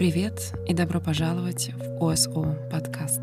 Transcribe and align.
Привет 0.00 0.54
и 0.66 0.72
добро 0.72 0.98
пожаловать 0.98 1.72
в 1.76 2.02
ОСО 2.02 2.56
подкаст. 2.70 3.20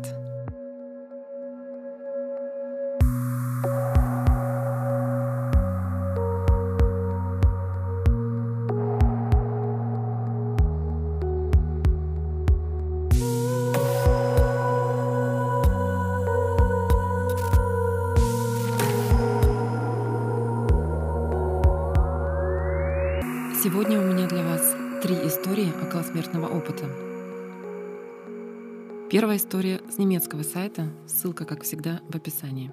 Первая 29.18 29.38
история 29.38 29.80
с 29.90 29.98
немецкого 29.98 30.44
сайта, 30.44 30.88
ссылка, 31.08 31.44
как 31.44 31.64
всегда, 31.64 32.00
в 32.08 32.14
описании. 32.14 32.70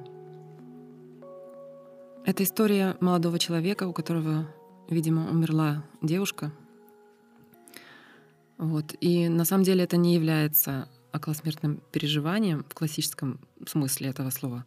Это 2.24 2.44
история 2.44 2.96
молодого 3.00 3.40
человека, 3.40 3.88
у 3.88 3.94
которого, 3.94 4.48
видимо, 4.88 5.28
умерла 5.32 5.84
девушка. 6.04 6.52
Вот. 8.60 8.94
И 9.02 9.28
на 9.28 9.44
самом 9.44 9.64
деле 9.64 9.86
это 9.86 9.98
не 9.98 10.14
является 10.14 10.88
околосмертным 11.12 11.82
переживанием 11.92 12.64
в 12.70 12.76
классическом 12.76 13.40
смысле 13.66 14.10
этого 14.10 14.30
слова. 14.30 14.66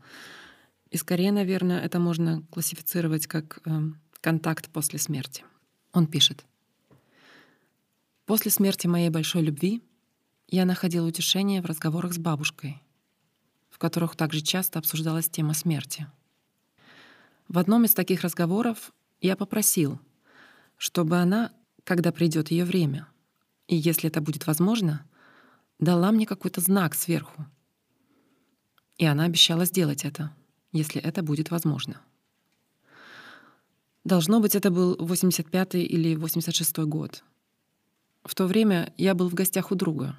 И 0.90 0.96
скорее, 0.96 1.30
наверное, 1.30 1.80
это 1.80 2.00
можно 2.00 2.42
классифицировать 2.50 3.28
как 3.28 3.60
э, 3.64 3.70
контакт 4.20 4.68
после 4.70 4.98
смерти. 4.98 5.44
Он 5.92 6.08
пишет. 6.08 6.44
После 8.26 8.50
смерти 8.50 8.88
моей 8.88 9.10
большой 9.10 9.42
любви 9.42 9.80
я 10.48 10.64
находил 10.64 11.04
утешение 11.04 11.60
в 11.60 11.66
разговорах 11.66 12.14
с 12.14 12.18
бабушкой, 12.18 12.82
в 13.68 13.78
которых 13.78 14.16
также 14.16 14.40
часто 14.40 14.78
обсуждалась 14.78 15.28
тема 15.28 15.52
смерти. 15.52 16.06
В 17.48 17.58
одном 17.58 17.84
из 17.84 17.92
таких 17.92 18.22
разговоров 18.22 18.92
я 19.20 19.36
попросил, 19.36 20.00
чтобы 20.76 21.18
она, 21.18 21.52
когда 21.84 22.12
придет 22.12 22.50
ее 22.50 22.64
время, 22.64 23.06
и 23.66 23.76
если 23.76 24.08
это 24.08 24.20
будет 24.20 24.46
возможно, 24.46 25.04
дала 25.78 26.10
мне 26.12 26.26
какой-то 26.26 26.60
знак 26.60 26.94
сверху. 26.94 27.46
И 28.96 29.04
она 29.04 29.24
обещала 29.24 29.66
сделать 29.66 30.04
это, 30.04 30.34
если 30.72 31.00
это 31.00 31.22
будет 31.22 31.50
возможно. 31.50 32.00
Должно 34.04 34.40
быть, 34.40 34.54
это 34.54 34.70
был 34.70 34.96
85-й 34.96 35.82
или 35.82 36.16
86-й 36.16 36.86
год. 36.86 37.22
В 38.24 38.34
то 38.34 38.46
время 38.46 38.92
я 38.96 39.14
был 39.14 39.28
в 39.28 39.34
гостях 39.34 39.70
у 39.70 39.74
друга. 39.74 40.16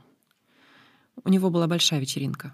У 1.24 1.30
него 1.30 1.50
была 1.50 1.68
большая 1.68 2.00
вечеринка. 2.00 2.54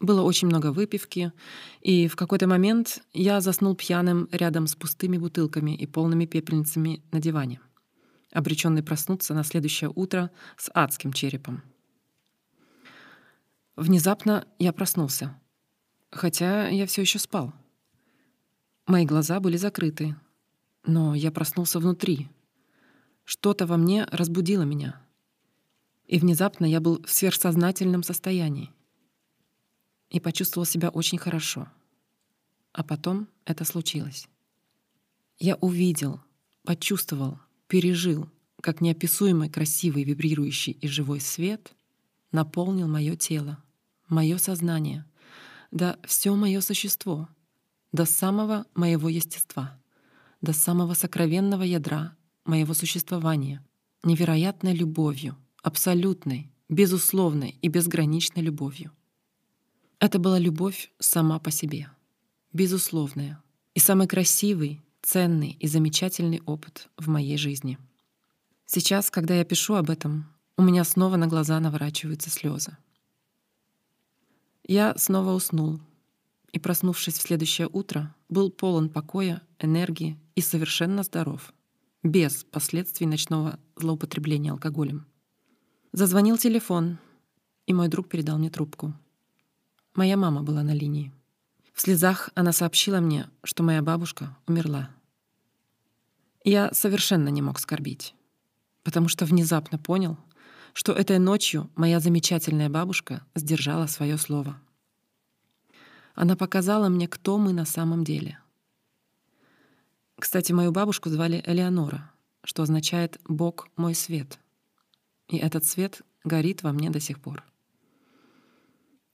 Было 0.00 0.22
очень 0.22 0.48
много 0.48 0.72
выпивки, 0.72 1.32
и 1.80 2.08
в 2.08 2.16
какой-то 2.16 2.48
момент 2.48 3.02
я 3.12 3.40
заснул 3.40 3.76
пьяным 3.76 4.28
рядом 4.32 4.66
с 4.66 4.74
пустыми 4.74 5.16
бутылками 5.16 5.76
и 5.76 5.86
полными 5.86 6.26
пепельницами 6.26 7.02
на 7.12 7.20
диване, 7.20 7.60
обреченный 8.32 8.82
проснуться 8.82 9.32
на 9.32 9.44
следующее 9.44 9.92
утро 9.94 10.30
с 10.56 10.70
адским 10.74 11.12
черепом. 11.12 11.62
Внезапно 13.76 14.46
я 14.58 14.72
проснулся, 14.72 15.38
хотя 16.10 16.68
я 16.68 16.86
все 16.86 17.02
еще 17.02 17.18
спал. 17.18 17.52
Мои 18.86 19.06
глаза 19.06 19.38
были 19.40 19.56
закрыты, 19.56 20.16
но 20.84 21.14
я 21.14 21.30
проснулся 21.30 21.78
внутри. 21.78 22.28
Что-то 23.24 23.66
во 23.66 23.76
мне 23.76 24.04
разбудило 24.10 24.62
меня. 24.62 25.01
И 26.06 26.18
внезапно 26.18 26.64
я 26.64 26.80
был 26.80 27.02
в 27.02 27.10
сверхсознательном 27.10 28.02
состоянии. 28.02 28.70
И 30.10 30.20
почувствовал 30.20 30.66
себя 30.66 30.90
очень 30.90 31.18
хорошо. 31.18 31.68
А 32.72 32.82
потом 32.82 33.28
это 33.44 33.64
случилось. 33.64 34.28
Я 35.38 35.56
увидел, 35.56 36.20
почувствовал, 36.64 37.38
пережил, 37.66 38.28
как 38.60 38.80
неописуемый 38.80 39.48
красивый 39.48 40.04
вибрирующий 40.04 40.72
и 40.72 40.88
живой 40.88 41.20
свет 41.20 41.74
наполнил 42.30 42.88
мое 42.88 43.16
тело, 43.16 43.62
мое 44.08 44.38
сознание, 44.38 45.04
да 45.70 45.98
все 46.04 46.34
мое 46.34 46.60
существо, 46.60 47.28
до 47.92 48.04
самого 48.04 48.66
моего 48.74 49.08
естества— 49.08 49.78
до 50.42 50.52
самого 50.52 50.94
сокровенного 50.94 51.62
ядра 51.62 52.16
моего 52.44 52.74
существования, 52.74 53.64
невероятной 54.02 54.74
любовью, 54.74 55.36
абсолютной, 55.62 56.50
безусловной 56.68 57.56
и 57.62 57.68
безграничной 57.68 58.42
любовью. 58.42 58.92
Это 59.98 60.18
была 60.18 60.38
любовь 60.38 60.90
сама 60.98 61.38
по 61.38 61.50
себе, 61.50 61.88
безусловная 62.52 63.42
и 63.74 63.80
самый 63.80 64.08
красивый, 64.08 64.82
ценный 65.00 65.56
и 65.60 65.66
замечательный 65.68 66.42
опыт 66.44 66.88
в 66.96 67.08
моей 67.08 67.36
жизни. 67.36 67.78
Сейчас, 68.66 69.10
когда 69.10 69.34
я 69.34 69.44
пишу 69.44 69.74
об 69.74 69.90
этом, 69.90 70.26
у 70.56 70.62
меня 70.62 70.84
снова 70.84 71.16
на 71.16 71.26
глаза 71.26 71.58
наворачиваются 71.60 72.30
слезы. 72.30 72.76
Я 74.64 74.94
снова 74.96 75.32
уснул, 75.32 75.80
и, 76.52 76.58
проснувшись 76.58 77.18
в 77.18 77.22
следующее 77.22 77.68
утро, 77.72 78.14
был 78.28 78.50
полон 78.50 78.88
покоя, 78.88 79.42
энергии 79.58 80.18
и 80.34 80.40
совершенно 80.40 81.02
здоров, 81.02 81.52
без 82.02 82.44
последствий 82.44 83.06
ночного 83.06 83.58
злоупотребления 83.76 84.52
алкоголем. 84.52 85.06
Зазвонил 85.92 86.38
телефон, 86.38 86.98
и 87.66 87.74
мой 87.74 87.88
друг 87.88 88.08
передал 88.08 88.38
мне 88.38 88.50
трубку. 88.50 88.94
Моя 89.94 90.16
мама 90.16 90.42
была 90.42 90.62
на 90.62 90.74
линии. 90.74 91.12
В 91.72 91.80
слезах 91.80 92.30
она 92.34 92.52
сообщила 92.52 93.00
мне, 93.00 93.28
что 93.44 93.62
моя 93.62 93.82
бабушка 93.82 94.36
умерла. 94.46 94.90
Я 96.44 96.72
совершенно 96.72 97.28
не 97.28 97.42
мог 97.42 97.58
скорбить, 97.58 98.14
потому 98.82 99.08
что 99.08 99.24
внезапно 99.24 99.78
понял, 99.78 100.18
что 100.72 100.92
этой 100.92 101.18
ночью 101.18 101.70
моя 101.76 102.00
замечательная 102.00 102.68
бабушка 102.68 103.24
сдержала 103.34 103.86
свое 103.86 104.18
слово— 104.18 104.58
она 106.14 106.36
показала 106.36 106.88
мне, 106.88 107.08
кто 107.08 107.38
мы 107.38 107.52
на 107.52 107.64
самом 107.64 108.04
деле. 108.04 108.38
Кстати, 110.18 110.52
мою 110.52 110.70
бабушку 110.70 111.08
звали 111.08 111.42
Элеонора, 111.46 112.10
что 112.44 112.62
означает 112.62 113.18
«Бог 113.24 113.68
мой 113.76 113.94
свет». 113.94 114.38
И 115.32 115.38
этот 115.38 115.64
свет 115.64 116.02
горит 116.24 116.62
во 116.62 116.72
мне 116.72 116.90
до 116.90 117.00
сих 117.00 117.18
пор. 117.18 117.42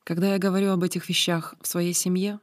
Когда 0.03 0.33
я 0.33 0.39
говорю 0.39 0.73
об 0.73 0.83
этих 0.83 1.09
вещах 1.09 1.55
в 1.61 1.67
своей 1.69 1.93
семье, 1.93 2.41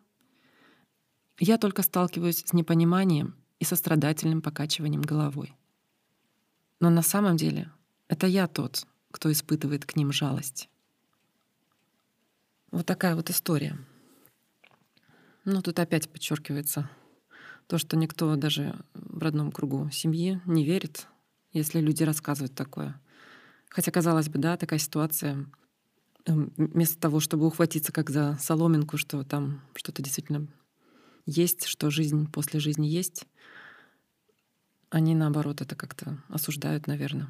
я 1.40 1.58
только 1.58 1.82
сталкиваюсь 1.82 2.46
с 2.46 2.54
непониманием 2.54 3.36
и 3.60 3.66
сострадательным 3.66 4.42
покачиванием 4.42 5.02
головой. 5.02 5.54
Но 6.80 6.90
на 6.90 7.02
самом 7.02 7.36
деле 7.36 7.70
это 8.08 8.28
я 8.28 8.48
тот, 8.48 8.88
кто 9.12 9.30
испытывает 9.30 9.86
к 9.86 9.98
ним 9.98 10.14
жалость. 10.14 10.70
Вот 12.72 12.86
такая 12.86 13.18
вот 13.18 13.30
история. 13.30 13.78
Ну, 15.44 15.62
тут 15.62 15.80
опять 15.80 16.10
подчеркивается 16.10 16.90
то, 17.68 17.78
что 17.78 17.98
никто 17.98 18.38
даже 18.38 18.80
в 18.94 19.22
родном 19.22 19.52
кругу 19.52 19.90
семьи 19.92 20.40
не 20.46 20.64
верит, 20.64 21.08
если 21.52 21.82
люди 21.82 22.04
рассказывают 22.04 22.56
такое. 22.56 23.02
Хотя, 23.70 23.92
казалось 23.92 24.30
бы, 24.30 24.40
да, 24.40 24.58
такая 24.58 24.80
ситуация, 24.80 25.46
эм, 26.26 26.54
вместо 26.58 27.00
того, 27.00 27.20
чтобы 27.20 27.46
ухватиться 27.48 27.92
как 27.92 28.10
за 28.10 28.38
соломинку, 28.40 28.98
что 28.98 29.24
там 29.24 29.62
что-то 29.76 30.02
действительно 30.02 30.48
есть, 31.26 31.66
что 31.66 31.90
жизнь 31.90 32.32
после 32.32 32.60
жизни 32.60 32.88
есть, 32.88 33.26
они, 34.90 35.16
наоборот, 35.16 35.62
это 35.62 35.76
как-то 35.76 36.18
осуждают, 36.30 36.88
наверное. 36.88 37.30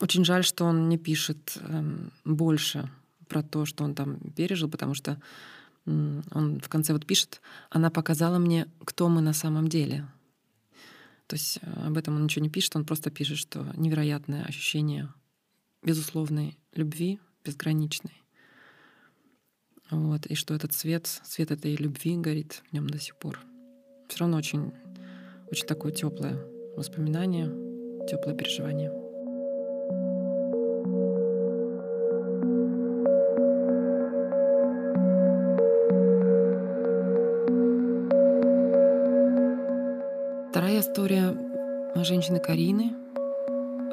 Очень 0.00 0.24
жаль, 0.24 0.44
что 0.44 0.64
он 0.64 0.88
не 0.88 0.98
пишет 0.98 1.58
эм, 1.60 2.12
больше 2.24 2.90
про 3.28 3.42
то, 3.42 3.64
что 3.64 3.84
он 3.84 3.94
там 3.94 4.18
пережил, 4.32 4.68
потому 4.68 4.94
что 4.94 5.20
он 5.86 6.60
в 6.62 6.68
конце 6.68 6.94
вот 6.94 7.04
пишет, 7.06 7.42
она 7.68 7.90
показала 7.90 8.38
мне, 8.38 8.66
кто 8.84 9.08
мы 9.08 9.20
на 9.20 9.34
самом 9.34 9.68
деле. 9.68 10.06
То 11.26 11.36
есть 11.36 11.58
э, 11.62 11.86
об 11.86 11.96
этом 11.96 12.16
он 12.16 12.24
ничего 12.24 12.42
не 12.42 12.50
пишет, 12.50 12.76
он 12.76 12.84
просто 12.84 13.10
пишет, 13.10 13.38
что 13.38 13.66
невероятное 13.76 14.44
ощущение 14.44 15.12
безусловной 15.82 16.58
любви, 16.72 17.20
безграничной. 17.44 18.22
Вот, 19.90 20.26
и 20.26 20.34
что 20.34 20.54
этот 20.54 20.72
свет, 20.72 21.06
свет 21.24 21.50
этой 21.50 21.76
любви 21.76 22.16
горит 22.16 22.62
в 22.68 22.72
нем 22.72 22.88
до 22.88 22.98
сих 22.98 23.16
пор. 23.16 23.40
Все 24.08 24.20
равно 24.20 24.38
очень, 24.38 24.72
очень 25.50 25.66
такое 25.66 25.92
теплое 25.92 26.36
воспоминание, 26.76 27.46
теплое 28.08 28.34
переживание. 28.34 29.03
История 40.94 41.36
женщины 42.04 42.38
Карины. 42.38 42.92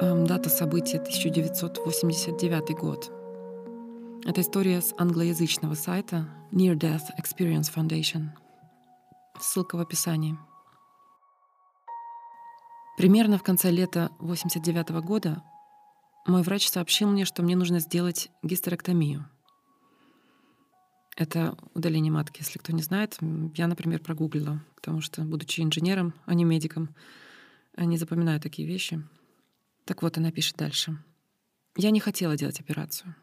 Эм, 0.00 0.24
дата 0.24 0.48
события 0.48 1.00
1989 1.00 2.78
год. 2.78 3.10
Это 4.24 4.40
история 4.40 4.80
с 4.80 4.94
англоязычного 4.96 5.74
сайта 5.74 6.28
Near 6.52 6.76
Death 6.78 7.06
Experience 7.20 7.72
Foundation. 7.74 8.28
Ссылка 9.40 9.74
в 9.74 9.80
описании. 9.80 10.38
Примерно 12.96 13.36
в 13.36 13.42
конце 13.42 13.72
лета 13.72 14.10
89 14.20 14.90
года 15.00 15.42
мой 16.24 16.42
врач 16.42 16.68
сообщил 16.68 17.08
мне, 17.08 17.24
что 17.24 17.42
мне 17.42 17.56
нужно 17.56 17.80
сделать 17.80 18.30
гистерэктомию. 18.44 19.28
Это 21.16 21.56
удаление 21.74 22.10
матки, 22.10 22.40
если 22.40 22.58
кто 22.58 22.72
не 22.72 22.82
знает. 22.82 23.18
Я, 23.54 23.66
например, 23.66 24.00
прогуглила, 24.00 24.64
потому 24.74 25.00
что, 25.00 25.22
будучи 25.22 25.60
инженером, 25.60 26.14
а 26.24 26.34
не 26.34 26.44
медиком, 26.44 26.94
не 27.76 27.98
запоминаю 27.98 28.40
такие 28.40 28.66
вещи. 28.66 29.02
Так 29.84 30.02
вот, 30.02 30.16
она 30.16 30.30
пишет 30.30 30.56
дальше. 30.56 30.96
Я 31.76 31.90
не 31.90 32.00
хотела 32.00 32.36
делать 32.36 32.60
операцию. 32.60 33.14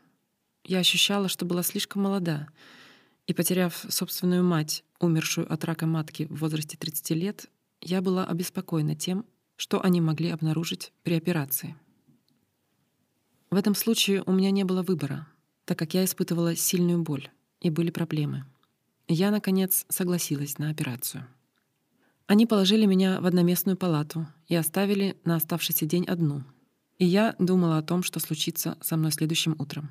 Я 0.64 0.80
ощущала, 0.80 1.30
что 1.30 1.46
была 1.46 1.64
слишком 1.64 2.04
молода, 2.04 2.48
и, 3.26 3.34
потеряв 3.34 3.86
собственную 3.90 4.44
мать, 4.44 4.84
умершую 5.00 5.52
от 5.52 5.64
рака 5.64 5.86
матки 5.86 6.26
в 6.30 6.40
возрасте 6.40 6.78
30 6.78 7.12
лет, 7.12 7.46
я 7.82 8.02
была 8.02 8.26
обеспокоена 8.26 8.96
тем, 8.96 9.26
что 9.56 9.84
они 9.84 10.02
могли 10.02 10.30
обнаружить 10.30 10.92
при 11.04 11.14
операции. 11.14 11.76
В 13.52 13.56
этом 13.56 13.74
случае 13.76 14.24
у 14.26 14.32
меня 14.32 14.52
не 14.52 14.64
было 14.64 14.84
выбора, 14.84 15.28
так 15.66 15.78
как 15.78 15.94
я 15.94 16.06
испытывала 16.06 16.56
сильную 16.56 17.02
боль 17.02 17.30
и 17.62 17.70
были 17.70 17.92
проблемы. 17.92 18.46
Я, 19.08 19.32
наконец, 19.32 19.86
согласилась 19.90 20.58
на 20.58 20.70
операцию. 20.70 21.28
Они 22.28 22.46
положили 22.46 22.86
меня 22.86 23.20
в 23.22 23.26
одноместную 23.26 23.76
палату 23.76 24.28
и 24.48 24.56
оставили 24.56 25.18
на 25.26 25.36
оставшийся 25.36 25.86
день 25.86 26.06
одну. 26.06 26.44
И 27.00 27.06
я 27.06 27.36
думала 27.40 27.80
о 27.80 27.82
том, 27.82 28.04
что 28.04 28.20
случится 28.20 28.78
со 28.82 28.98
мной 28.98 29.12
следующим 29.12 29.56
утром. 29.58 29.90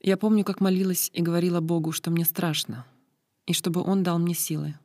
Я 0.00 0.16
помню, 0.16 0.44
как 0.44 0.60
молилась 0.60 1.10
и 1.12 1.20
говорила 1.20 1.60
Богу, 1.60 1.92
что 1.92 2.10
мне 2.10 2.24
страшно, 2.24 2.86
и 3.44 3.52
чтобы 3.52 3.82
Он 3.82 4.02
дал 4.02 4.18
мне 4.18 4.34
силы. 4.34 4.78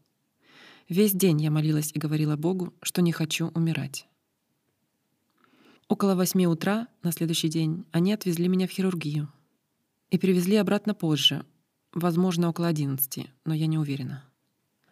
Весь 0.89 1.13
день 1.13 1.41
я 1.41 1.51
молилась 1.51 1.91
и 1.93 1.99
говорила 1.99 2.35
Богу, 2.35 2.73
что 2.81 3.01
не 3.01 3.13
хочу 3.13 3.47
умирать. 3.49 4.07
Около 5.87 6.15
восьми 6.15 6.47
утра 6.47 6.87
на 7.03 7.11
следующий 7.11 7.49
день 7.49 7.85
они 7.91 8.13
отвезли 8.13 8.47
меня 8.47 8.67
в 8.67 8.71
хирургию 8.71 9.31
и 10.09 10.17
привезли 10.17 10.57
обратно 10.57 10.93
позже, 10.93 11.45
возможно, 11.93 12.49
около 12.49 12.67
одиннадцати, 12.67 13.29
но 13.45 13.53
я 13.53 13.67
не 13.67 13.77
уверена. 13.77 14.23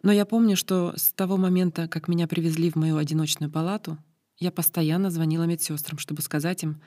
Но 0.02 0.12
я 0.12 0.24
помню, 0.24 0.56
что 0.56 0.94
с 0.96 1.12
того 1.12 1.36
момента, 1.36 1.88
как 1.88 2.08
меня 2.08 2.26
привезли 2.26 2.70
в 2.70 2.76
мою 2.76 2.96
одиночную 2.96 3.50
палату, 3.50 3.98
я 4.38 4.50
постоянно 4.50 5.10
звонила 5.10 5.44
медсестрам, 5.44 5.98
чтобы 5.98 6.22
сказать 6.22 6.62
им, 6.62 6.80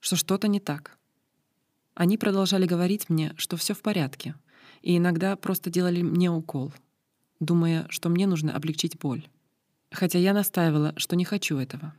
что 0.00 0.16
что-то 0.16 0.48
не 0.48 0.60
так. 0.60 0.98
Они 1.94 2.16
продолжали 2.16 2.66
говорить 2.66 3.08
мне, 3.08 3.34
что 3.36 3.56
все 3.56 3.74
в 3.74 3.82
порядке, 3.82 4.34
и 4.82 4.96
иногда 4.96 5.36
просто 5.36 5.70
делали 5.70 6.02
мне 6.02 6.30
укол— 6.30 6.72
думая, 7.40 7.86
что 7.88 8.08
мне 8.08 8.26
нужно 8.26 8.54
облегчить 8.54 8.98
боль. 8.98 9.28
Хотя 9.90 10.18
я 10.18 10.32
настаивала, 10.32 10.94
что 10.96 11.16
не 11.16 11.24
хочу 11.24 11.58
этого. 11.58 11.94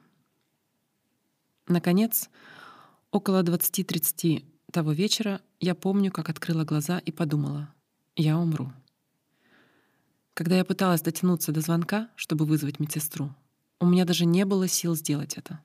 Наконец, 1.67 2.29
около 3.11 3.43
20-30 3.43 4.45
того 4.71 4.91
вечера 4.91 5.41
я 5.59 5.75
помню, 5.75 6.11
как 6.11 6.29
открыла 6.29 6.63
глаза 6.63 6.99
и 6.99 7.11
подумала— 7.11 7.73
я 8.15 8.37
умру. 8.37 8.71
Когда 10.33 10.57
я 10.57 10.65
пыталась 10.65 11.01
дотянуться 11.01 11.51
до 11.51 11.61
звонка, 11.61 12.09
чтобы 12.15 12.45
вызвать 12.45 12.79
медсестру, 12.79 13.33
у 13.79 13.85
меня 13.85 14.05
даже 14.05 14.25
не 14.25 14.45
было 14.45 14.67
сил 14.67 14.95
сделать 14.95 15.37
это. 15.37 15.59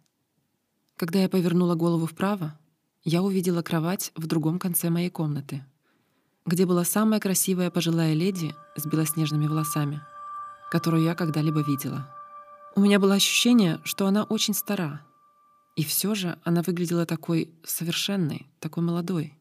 Когда 0.97 1.21
я 1.21 1.29
повернула 1.29 1.75
голову 1.75 2.07
вправо, 2.07 2.59
я 3.05 3.23
увидела 3.23 3.63
кровать 3.63 4.13
в 4.15 4.27
другом 4.27 4.59
конце 4.59 4.91
моей 4.91 5.11
комнаты— 5.11 5.65
где 6.47 6.67
была 6.67 6.85
самая 6.85 7.21
красивая 7.21 7.71
пожилая 7.71 8.15
леди 8.15 8.55
с 8.77 8.87
белоснежными 8.87 9.47
волосами, 9.47 10.01
которую 10.71 11.05
я 11.05 11.15
когда-либо 11.15 11.61
видела. 11.61 12.09
У 12.75 12.81
меня 12.81 12.99
было 12.99 13.15
ощущение, 13.15 13.81
что 13.85 14.07
она 14.07 14.25
очень 14.25 14.55
стара, 14.55 15.03
и 15.77 15.85
все 15.85 16.15
же 16.15 16.39
она 16.45 16.63
выглядела 16.63 17.07
такой 17.07 17.51
совершенной, 17.65 18.47
такой 18.61 18.83
молодой. 18.83 19.39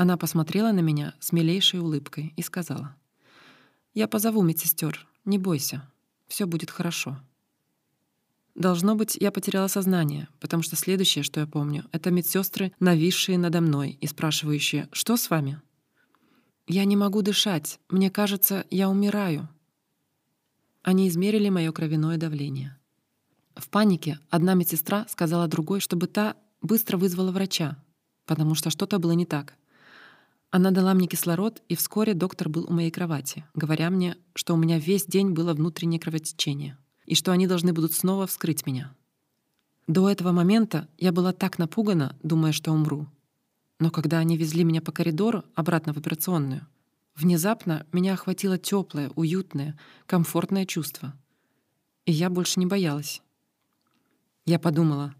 Она 0.00 0.16
посмотрела 0.16 0.72
на 0.72 0.80
меня 0.80 1.12
с 1.20 1.30
милейшей 1.30 1.78
улыбкой 1.78 2.32
и 2.34 2.40
сказала, 2.40 2.96
«Я 3.92 4.08
позову 4.08 4.40
медсестер, 4.40 5.06
не 5.26 5.36
бойся, 5.36 5.86
все 6.26 6.46
будет 6.46 6.70
хорошо». 6.70 7.20
Должно 8.54 8.94
быть, 8.94 9.18
я 9.20 9.30
потеряла 9.30 9.66
сознание, 9.66 10.28
потому 10.40 10.62
что 10.62 10.74
следующее, 10.74 11.22
что 11.22 11.40
я 11.40 11.46
помню, 11.46 11.84
это 11.92 12.10
медсестры, 12.10 12.72
нависшие 12.80 13.36
надо 13.36 13.60
мной 13.60 13.98
и 14.00 14.06
спрашивающие 14.06 14.88
«Что 14.90 15.18
с 15.18 15.28
вами?» 15.28 15.60
«Я 16.66 16.86
не 16.86 16.96
могу 16.96 17.20
дышать. 17.20 17.78
Мне 17.90 18.10
кажется, 18.10 18.64
я 18.70 18.88
умираю». 18.88 19.50
Они 20.80 21.08
измерили 21.08 21.50
мое 21.50 21.72
кровяное 21.72 22.16
давление. 22.16 22.78
В 23.54 23.68
панике 23.68 24.18
одна 24.30 24.54
медсестра 24.54 25.04
сказала 25.10 25.46
другой, 25.46 25.80
чтобы 25.80 26.06
та 26.06 26.36
быстро 26.62 26.96
вызвала 26.96 27.32
врача, 27.32 27.76
потому 28.24 28.54
что 28.54 28.70
что-то 28.70 28.98
было 28.98 29.12
не 29.12 29.26
так. 29.26 29.58
Она 30.50 30.70
дала 30.70 30.94
мне 30.94 31.06
кислород, 31.06 31.62
и 31.68 31.76
вскоре 31.76 32.14
доктор 32.14 32.48
был 32.48 32.66
у 32.68 32.72
моей 32.72 32.90
кровати, 32.90 33.44
говоря 33.54 33.90
мне, 33.90 34.16
что 34.34 34.54
у 34.54 34.56
меня 34.56 34.78
весь 34.78 35.06
день 35.06 35.30
было 35.30 35.54
внутреннее 35.54 36.00
кровотечение— 36.00 36.76
и 37.10 37.16
что 37.16 37.32
они 37.32 37.48
должны 37.48 37.72
будут 37.72 37.92
снова 37.92 38.28
вскрыть 38.28 38.66
меня. 38.66 38.94
До 39.88 40.08
этого 40.08 40.30
момента 40.30 40.88
я 40.96 41.10
была 41.10 41.32
так 41.32 41.58
напугана, 41.58 42.16
думая, 42.22 42.52
что 42.52 42.70
умру. 42.70 43.08
Но 43.80 43.90
когда 43.90 44.18
они 44.18 44.36
везли 44.36 44.62
меня 44.62 44.80
по 44.80 44.92
коридору 44.92 45.42
обратно 45.56 45.92
в 45.92 45.96
операционную, 45.96 46.68
внезапно 47.16 47.84
меня 47.90 48.14
охватило 48.14 48.58
теплое, 48.58 49.10
уютное, 49.16 49.76
комфортное 50.06 50.66
чувство. 50.66 51.12
И 52.04 52.12
я 52.12 52.30
больше 52.30 52.60
не 52.60 52.66
боялась. 52.66 53.22
Я 54.46 54.60
подумала, 54.60 55.12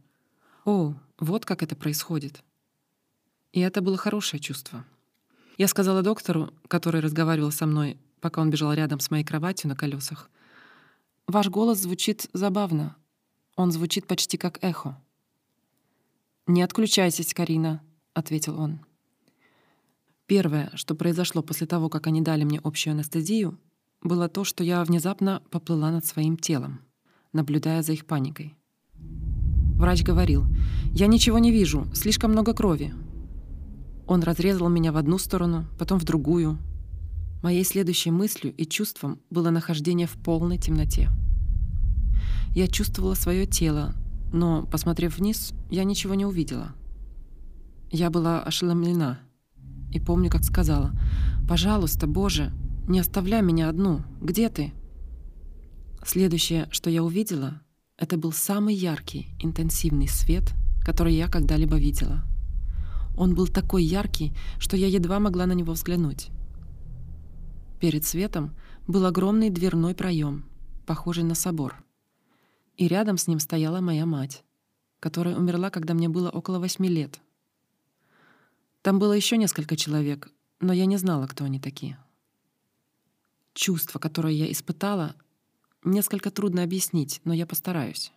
«О, 0.65 0.95
вот 1.19 1.45
как 1.45 1.65
это 1.65 1.75
происходит». 1.75 2.45
И 3.53 3.59
это 3.59 3.83
было 3.83 3.97
хорошее 3.97 4.41
чувство. 4.41 4.85
Я 5.61 5.69
сказала 5.69 6.01
доктору, 6.01 6.55
который 6.69 7.03
разговаривал 7.03 7.53
со 7.53 7.67
мной, 7.67 7.99
пока 8.23 8.41
он 8.41 8.49
бежал 8.49 8.73
рядом 8.73 8.99
с 8.99 9.11
моей 9.11 9.25
кроватью 9.25 9.69
на 9.69 9.77
колесах, 9.77 10.31
Ваш 11.27 11.51
голос 11.51 11.81
звучит 11.81 12.31
забавно. 12.33 12.97
Он 13.57 13.71
звучит 13.71 14.07
почти 14.07 14.39
как 14.39 14.59
эхо. 14.65 14.99
«Не 16.47 16.63
отключайтесь, 16.63 17.35
Карина»,— 17.35 17.83
ответил 18.15 18.59
он. 18.59 18.81
Первое, 20.25 20.71
что 20.77 20.95
произошло 20.95 21.43
после 21.43 21.67
того, 21.67 21.91
как 21.91 22.07
они 22.07 22.23
дали 22.23 22.45
мне 22.45 22.59
общую 22.65 22.93
анестезию, 22.93 23.59
было 24.01 24.31
то, 24.31 24.45
что 24.45 24.65
я 24.65 24.83
внезапно 24.83 25.43
поплыла 25.51 25.91
над 25.91 26.07
своим 26.07 26.39
телом, 26.39 26.81
наблюдая 27.35 27.83
за 27.83 27.93
их 27.93 28.07
паникой. 28.07 28.57
Врач 29.77 30.05
говорил, 30.05 30.47
«Я 30.95 31.07
ничего 31.07 31.39
не 31.39 31.53
вижу, 31.53 31.87
слишком 31.93 32.31
много 32.31 32.55
крови». 32.55 32.95
Он 34.11 34.23
разрезал 34.25 34.69
меня 34.69 34.91
в 34.91 34.97
одну 34.97 35.19
сторону, 35.19 35.67
потом 35.79 36.01
в 36.01 36.05
другую, 36.05 36.59
Моей 37.43 37.65
следующей 37.65 38.11
мыслью 38.11 38.53
и 38.55 38.67
чувством 38.67 39.21
было 39.31 39.49
нахождение 39.49 40.07
в 40.07 40.13
полной 40.13 40.59
темноте. 40.59 41.09
Я 42.55 42.67
чувствовала 42.67 43.15
свое 43.15 43.47
тело, 43.47 43.95
но, 44.31 44.67
посмотрев 44.67 45.17
вниз, 45.17 45.55
я 45.71 45.85
ничего 45.85 46.15
не 46.15 46.27
увидела. 46.27 46.75
Я 47.91 48.11
была 48.11 48.43
ошеломлена 48.43 49.21
и 49.91 49.99
помню, 49.99 50.29
как 50.29 50.45
сказала, 50.45 50.93
«Пожалуйста, 51.49 52.07
Боже, 52.07 52.53
не 52.89 53.01
оставляй 53.01 53.41
меня 53.41 53.71
одну. 53.71 54.03
Где 54.21 54.51
ты?» 54.51 54.75
Следующее, 56.05 56.69
что 56.73 56.91
я 56.91 57.03
увидела, 57.03 57.63
это 57.97 58.19
был 58.19 58.33
самый 58.33 58.75
яркий, 58.75 59.29
интенсивный 59.39 60.09
свет, 60.09 60.53
который 60.85 61.15
я 61.15 61.29
когда-либо 61.29 61.79
видела. 61.79 62.23
Он 63.17 63.35
был 63.35 63.47
такой 63.47 63.85
яркий, 63.85 64.33
что 64.59 64.77
я 64.77 64.87
едва 64.87 65.21
могла 65.21 65.47
на 65.47 65.53
него 65.53 65.73
взглянуть. 65.73 66.31
Перед 67.81 68.05
светом 68.05 68.55
был 68.87 69.07
огромный 69.07 69.51
дверной 69.51 69.95
проем, 69.95 70.45
похожий 70.87 71.25
на 71.25 71.35
собор. 71.35 71.83
И 72.77 72.89
рядом 72.89 73.17
с 73.17 73.27
ним 73.27 73.39
стояла 73.41 73.81
моя 73.81 74.07
мать, 74.07 74.45
которая 75.01 75.37
умерла, 75.37 75.71
когда 75.71 75.95
мне 75.95 76.09
было 76.09 76.31
около 76.31 76.59
восьми 76.59 76.89
лет. 76.89 77.21
Там 78.83 78.99
было 78.99 79.13
еще 79.13 79.37
несколько 79.37 79.77
человек, 79.77 80.31
но 80.61 80.73
я 80.73 80.87
не 80.87 80.97
знала, 80.97 81.27
кто 81.27 81.45
они 81.45 81.61
такие. 81.61 81.99
Чувство, 83.55 83.99
которое 83.99 84.33
я 84.33 84.51
испытала, 84.51 85.15
несколько 85.85 86.31
трудно 86.31 86.63
объяснить, 86.63 87.21
но 87.25 87.35
я 87.35 87.47
постараюсь. 87.47 88.13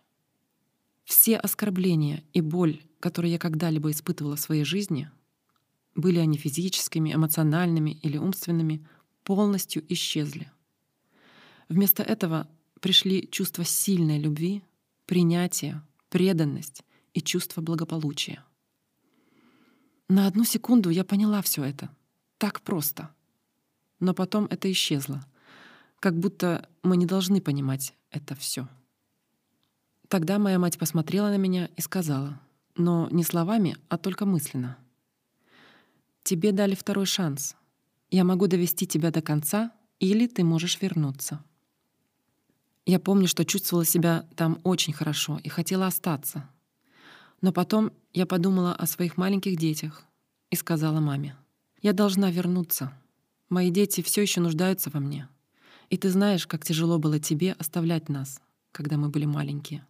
Все 1.04 1.36
оскорбления 1.36 2.22
и 2.32 2.40
боль, 2.40 2.82
которые 3.04 3.32
я 3.32 3.38
когда-либо 3.38 3.90
испытывала 3.90 4.34
в 4.34 4.40
своей 4.40 4.64
жизни, 4.64 5.10
были 5.94 6.18
они 6.20 6.38
физическими, 6.38 7.12
эмоциональными 7.12 7.90
или 7.90 8.16
умственными, 8.16 8.82
полностью 9.24 9.84
исчезли. 9.92 10.50
Вместо 11.68 12.02
этого 12.02 12.48
пришли 12.80 13.28
чувства 13.30 13.62
сильной 13.62 14.18
любви, 14.18 14.62
принятия, 15.04 15.86
преданность 16.08 16.82
и 17.12 17.20
чувство 17.20 17.60
благополучия. 17.60 18.42
На 20.08 20.26
одну 20.26 20.44
секунду 20.44 20.88
я 20.88 21.04
поняла 21.04 21.42
все 21.42 21.62
это. 21.62 21.94
Так 22.38 22.62
просто. 22.62 23.14
Но 24.00 24.14
потом 24.14 24.46
это 24.46 24.72
исчезло. 24.72 25.22
Как 26.00 26.18
будто 26.18 26.70
мы 26.82 26.96
не 26.96 27.04
должны 27.04 27.42
понимать 27.42 27.92
это 28.10 28.34
все. 28.34 28.66
Тогда 30.08 30.38
моя 30.38 30.58
мать 30.58 30.78
посмотрела 30.78 31.28
на 31.28 31.36
меня 31.36 31.68
и 31.76 31.82
сказала, 31.82 32.40
но 32.76 33.08
не 33.10 33.24
словами, 33.24 33.76
а 33.88 33.98
только 33.98 34.26
мысленно. 34.26 34.76
«Тебе 36.22 36.52
дали 36.52 36.74
второй 36.74 37.06
шанс. 37.06 37.54
Я 38.10 38.24
могу 38.24 38.46
довести 38.46 38.86
тебя 38.86 39.10
до 39.10 39.20
конца, 39.20 39.72
или 40.00 40.26
ты 40.26 40.44
можешь 40.44 40.80
вернуться». 40.80 41.44
Я 42.86 43.00
помню, 43.00 43.28
что 43.28 43.44
чувствовала 43.44 43.84
себя 43.84 44.26
там 44.36 44.60
очень 44.62 44.92
хорошо 44.92 45.38
и 45.42 45.48
хотела 45.48 45.86
остаться. 45.86 46.48
Но 47.40 47.52
потом 47.52 47.92
я 48.12 48.26
подумала 48.26 48.74
о 48.74 48.86
своих 48.86 49.16
маленьких 49.16 49.56
детях 49.56 50.04
и 50.50 50.56
сказала 50.56 51.00
маме, 51.00 51.36
«Я 51.80 51.92
должна 51.92 52.30
вернуться. 52.30 52.92
Мои 53.48 53.70
дети 53.70 54.02
все 54.02 54.22
еще 54.22 54.40
нуждаются 54.40 54.90
во 54.90 55.00
мне. 55.00 55.28
И 55.90 55.96
ты 55.96 56.10
знаешь, 56.10 56.46
как 56.46 56.64
тяжело 56.64 56.98
было 56.98 57.18
тебе 57.18 57.52
оставлять 57.52 58.08
нас, 58.08 58.40
когда 58.72 58.96
мы 58.96 59.08
были 59.08 59.24
маленькие». 59.24 59.86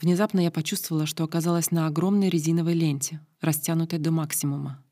Внезапно 0.00 0.40
я 0.40 0.50
почувствовала, 0.50 1.04
что 1.04 1.24
оказалась 1.24 1.70
на 1.70 1.86
огромной 1.86 2.30
резиновой 2.30 2.72
ленте, 2.72 3.20
растянутой 3.42 3.98
до 3.98 4.10
максимума. 4.10 4.82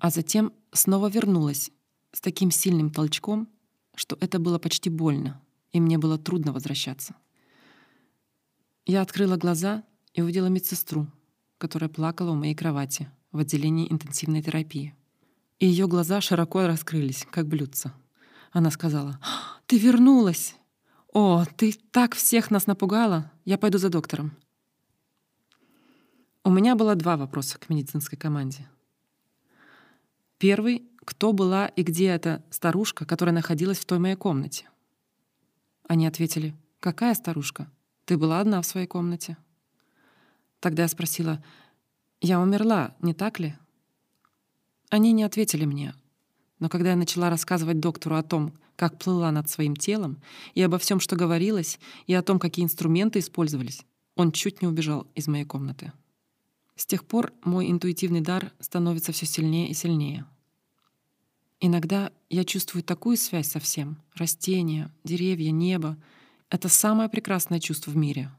А 0.00 0.10
затем 0.10 0.52
снова 0.72 1.08
вернулась 1.08 1.70
с 2.10 2.20
таким 2.20 2.50
сильным 2.50 2.90
толчком, 2.90 3.48
что 3.94 4.18
это 4.20 4.40
было 4.40 4.58
почти 4.58 4.90
больно, 4.90 5.40
и 5.70 5.80
мне 5.80 5.98
было 5.98 6.18
трудно 6.18 6.52
возвращаться. 6.52 7.14
Я 8.86 9.02
открыла 9.02 9.36
глаза 9.36 9.84
и 10.14 10.22
увидела 10.22 10.46
медсестру, 10.46 11.06
которая 11.58 11.88
плакала 11.88 12.32
у 12.32 12.34
моей 12.34 12.56
кровати 12.56 13.08
в 13.30 13.38
отделении 13.38 13.90
интенсивной 13.90 14.42
терапии. 14.42 14.96
И 15.60 15.66
ее 15.66 15.86
глаза 15.86 16.20
широко 16.20 16.66
раскрылись, 16.66 17.24
как 17.30 17.46
блюдца. 17.46 17.94
Она 18.50 18.72
сказала, 18.72 19.20
«Ты 19.66 19.78
вернулась! 19.78 20.56
О, 21.12 21.44
ты 21.56 21.72
так 21.92 22.16
всех 22.16 22.50
нас 22.50 22.66
напугала! 22.66 23.30
Я 23.44 23.58
пойду 23.58 23.78
за 23.78 23.90
доктором». 23.90 24.32
У 26.46 26.50
меня 26.50 26.76
было 26.76 26.94
два 26.94 27.16
вопроса 27.16 27.58
к 27.58 27.68
медицинской 27.70 28.16
команде. 28.16 28.68
Первый— 30.38 30.88
кто 31.04 31.32
была 31.32 31.66
и 31.66 31.82
где 31.82 32.06
эта 32.06 32.44
старушка, 32.50 33.04
которая 33.04 33.34
находилась 33.34 33.80
в 33.80 33.84
той 33.84 33.98
моей 33.98 34.14
комнате? 34.14 34.70
Они 35.88 36.06
ответили, 36.06 36.54
«Какая 36.78 37.14
старушка? 37.14 37.68
Ты 38.04 38.16
была 38.16 38.38
одна 38.38 38.62
в 38.62 38.66
своей 38.66 38.86
комнате». 38.86 39.36
Тогда 40.60 40.84
я 40.84 40.88
спросила, 40.88 41.42
«Я 42.20 42.40
умерла, 42.40 42.94
не 43.00 43.12
так 43.12 43.40
ли?» 43.40 43.56
Они 44.88 45.10
не 45.10 45.24
ответили 45.24 45.64
мне, 45.64 45.96
но 46.60 46.68
когда 46.68 46.90
я 46.90 46.96
начала 46.96 47.28
рассказывать 47.28 47.80
доктору 47.80 48.14
о 48.14 48.22
том, 48.22 48.52
как 48.76 49.00
плыла 49.00 49.32
над 49.32 49.50
своим 49.50 49.74
телом, 49.74 50.22
и 50.54 50.62
обо 50.62 50.78
всем, 50.78 51.00
что 51.00 51.16
говорилось, 51.16 51.80
и 52.06 52.14
о 52.14 52.22
том, 52.22 52.38
какие 52.38 52.64
инструменты 52.64 53.18
использовались, 53.18 53.84
он 54.14 54.30
чуть 54.30 54.62
не 54.62 54.68
убежал 54.68 55.08
из 55.16 55.26
моей 55.26 55.44
комнаты. 55.44 55.92
С 56.76 56.84
тех 56.84 57.06
пор 57.06 57.32
мой 57.42 57.70
интуитивный 57.70 58.20
дар 58.20 58.52
становится 58.60 59.10
все 59.12 59.24
сильнее 59.24 59.68
и 59.68 59.74
сильнее. 59.74 60.26
Иногда 61.58 62.12
я 62.28 62.44
чувствую 62.44 62.82
такую 62.82 63.16
связь 63.16 63.50
со 63.50 63.60
всем— 63.60 64.02
растения, 64.14 64.92
деревья, 65.02 65.50
небо. 65.50 65.96
Это 66.50 66.68
самое 66.68 67.08
прекрасное 67.08 67.60
чувство 67.60 67.90
в 67.90 67.96
мире. 67.96 68.30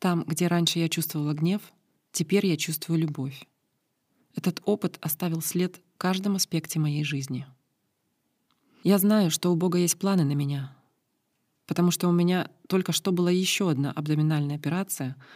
Там, 0.00 0.24
где 0.24 0.48
раньше 0.48 0.80
я 0.80 0.88
чувствовала 0.88 1.32
гнев, 1.34 1.62
теперь 2.10 2.44
я 2.46 2.56
чувствую 2.56 2.98
любовь. 2.98 3.46
Этот 4.34 4.60
опыт 4.64 4.98
оставил 5.00 5.40
след 5.42 5.80
в 5.94 5.98
каждом 5.98 6.34
аспекте 6.34 6.80
моей 6.80 7.04
жизни. 7.04 7.46
Я 8.82 8.98
знаю, 8.98 9.30
что 9.30 9.52
у 9.52 9.56
Бога 9.56 9.78
есть 9.78 9.98
планы 9.98 10.24
на 10.24 10.32
меня, 10.32 10.76
потому 11.66 11.92
что 11.92 12.08
у 12.08 12.12
меня 12.12 12.50
только 12.68 12.90
что 12.90 13.12
была 13.12 13.30
еще 13.30 13.70
одна 13.70 13.92
абдоминальная 13.92 14.56
операция— 14.56 15.16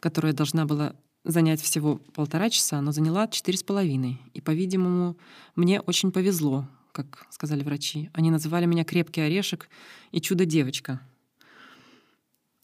которая 0.00 0.32
должна 0.32 0.64
была 0.66 0.94
занять 1.24 1.60
всего 1.60 1.96
полтора 2.14 2.50
часа, 2.50 2.80
но 2.80 2.92
заняла 2.92 3.28
четыре 3.28 3.58
с 3.58 3.62
половиной. 3.62 4.20
И, 4.34 4.40
по-видимому, 4.40 5.16
мне 5.54 5.80
очень 5.80 6.12
повезло, 6.12 6.68
как 6.92 7.26
сказали 7.30 7.62
врачи. 7.62 8.10
Они 8.12 8.30
называли 8.30 8.66
меня 8.66 8.84
«крепкий 8.84 9.20
орешек» 9.20 9.68
и 10.10 10.20
«чудо-девочка». 10.20 11.00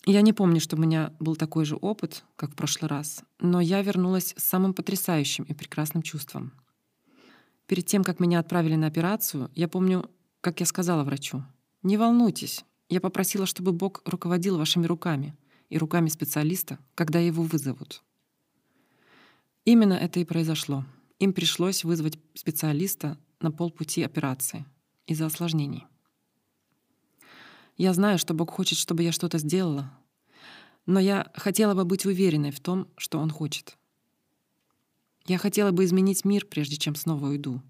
Я 0.07 0.23
не 0.23 0.33
помню, 0.33 0.61
что 0.61 0.77
у 0.77 0.79
меня 0.79 1.13
был 1.21 1.37
такой 1.37 1.65
же 1.65 1.77
опыт, 1.77 2.25
как 2.37 2.53
в 2.53 2.55
прошлый 2.55 2.89
раз, 2.89 3.23
но 3.41 3.61
я 3.61 3.83
вернулась 3.83 4.33
с 4.37 4.45
самым 4.45 4.73
потрясающим 4.73 5.45
и 5.45 5.53
прекрасным 5.53 6.03
чувством. 6.03 6.53
Перед 7.67 7.85
тем, 7.85 8.05
как 8.05 8.19
меня 8.19 8.39
отправили 8.39 8.77
на 8.77 8.87
операцию, 8.87 9.51
я 9.55 9.69
помню, 9.69 10.09
как 10.41 10.61
я 10.61 10.67
сказала 10.67 11.05
врачу, 11.05 11.45
«Не 11.83 11.99
волнуйтесь, 11.99 12.65
я 12.89 13.03
попросила, 13.03 13.45
чтобы 13.45 13.73
Бог 13.73 14.01
руководил 14.07 14.57
вашими 14.57 14.87
руками 14.87 15.37
и 15.69 15.79
руками 15.79 16.09
специалиста, 16.09 16.79
когда 16.95 17.19
его 17.19 17.43
вызовут. 17.43 18.03
Именно 19.65 19.95
это 19.95 20.21
и 20.21 20.25
произошло. 20.25 20.85
Им 21.19 21.33
пришлось 21.33 21.85
вызвать 21.85 22.19
специалиста 22.35 23.19
на 23.41 23.51
полпути 23.51 24.03
операции 24.03 24.65
из-за 25.07 25.27
осложнений. 25.27 25.87
Я 27.77 27.93
знаю, 27.93 28.19
что 28.19 28.35
Бог 28.35 28.51
хочет, 28.51 28.79
чтобы 28.79 29.03
я 29.03 29.13
что-то 29.13 29.39
сделала, 29.39 29.93
но 30.87 30.99
я 30.99 31.31
хотела 31.35 31.75
бы 31.75 31.85
быть 31.85 32.07
уверенной 32.07 32.51
в 32.51 32.61
том, 32.61 32.89
что 32.97 33.19
Он 33.19 33.31
хочет. 33.31 33.77
Я 35.27 35.37
хотела 35.37 35.71
бы 35.71 35.85
изменить 35.85 36.25
мир, 36.25 36.47
прежде 36.47 36.77
чем 36.77 36.95
снова 36.95 37.27
уйду. 37.27 37.61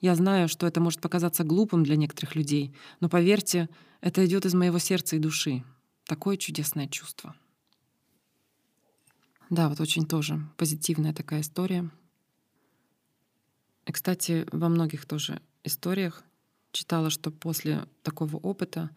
Я 0.00 0.16
знаю, 0.16 0.48
что 0.48 0.66
это 0.66 0.80
может 0.80 1.00
показаться 1.00 1.44
глупым 1.44 1.84
для 1.84 1.94
некоторых 1.94 2.34
людей, 2.34 2.74
но 2.98 3.08
поверьте, 3.08 3.68
это 4.00 4.26
идет 4.26 4.44
из 4.44 4.54
моего 4.54 4.80
сердца 4.80 5.14
и 5.14 5.20
души. 5.20 5.62
Такое 6.06 6.36
чудесное 6.36 6.88
чувство. 6.88 7.36
Да, 9.54 9.68
вот 9.68 9.78
очень 9.78 10.04
тоже 10.04 10.40
позитивная 10.56 11.14
такая 11.14 11.42
история. 11.42 11.88
И, 13.86 13.92
кстати, 13.92 14.48
во 14.50 14.68
многих 14.68 15.06
тоже 15.06 15.40
историях 15.62 16.24
читала, 16.72 17.08
что 17.08 17.30
после 17.30 17.86
такого 18.02 18.36
опыта 18.36 18.90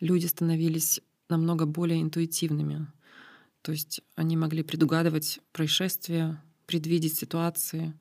люди 0.00 0.26
становились 0.26 1.00
намного 1.28 1.64
более 1.64 2.02
интуитивными. 2.02 2.88
То 3.62 3.70
есть 3.70 4.00
они 4.16 4.36
могли 4.36 4.64
предугадывать 4.64 5.38
происшествия, 5.52 6.42
предвидеть 6.66 7.16
ситуации, 7.16 7.96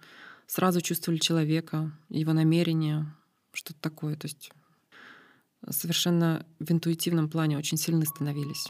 сразу 0.48 0.82
чувствовали 0.82 1.20
человека, 1.20 1.92
его 2.10 2.34
намерения, 2.34 3.16
что-то 3.52 3.80
такое. 3.82 4.16
То 4.16 4.26
есть 4.26 4.52
совершенно 5.70 6.44
в 6.58 6.72
интуитивном 6.72 7.30
плане 7.30 7.60
очень 7.60 7.78
сильны 7.78 8.08
становились. 8.08 8.66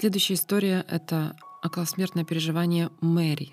Следующая 0.00 0.34
история— 0.34 0.86
это 0.88 1.36
околосмертное 1.60 2.24
переживание 2.24 2.92
Мэри. 3.00 3.52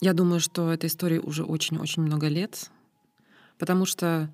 Я 0.00 0.12
думаю, 0.12 0.38
что 0.38 0.70
этой 0.70 0.86
истории 0.86 1.18
уже 1.18 1.42
очень-очень 1.42 2.04
много 2.04 2.28
лет, 2.28 2.70
потому 3.58 3.84
что 3.84 4.32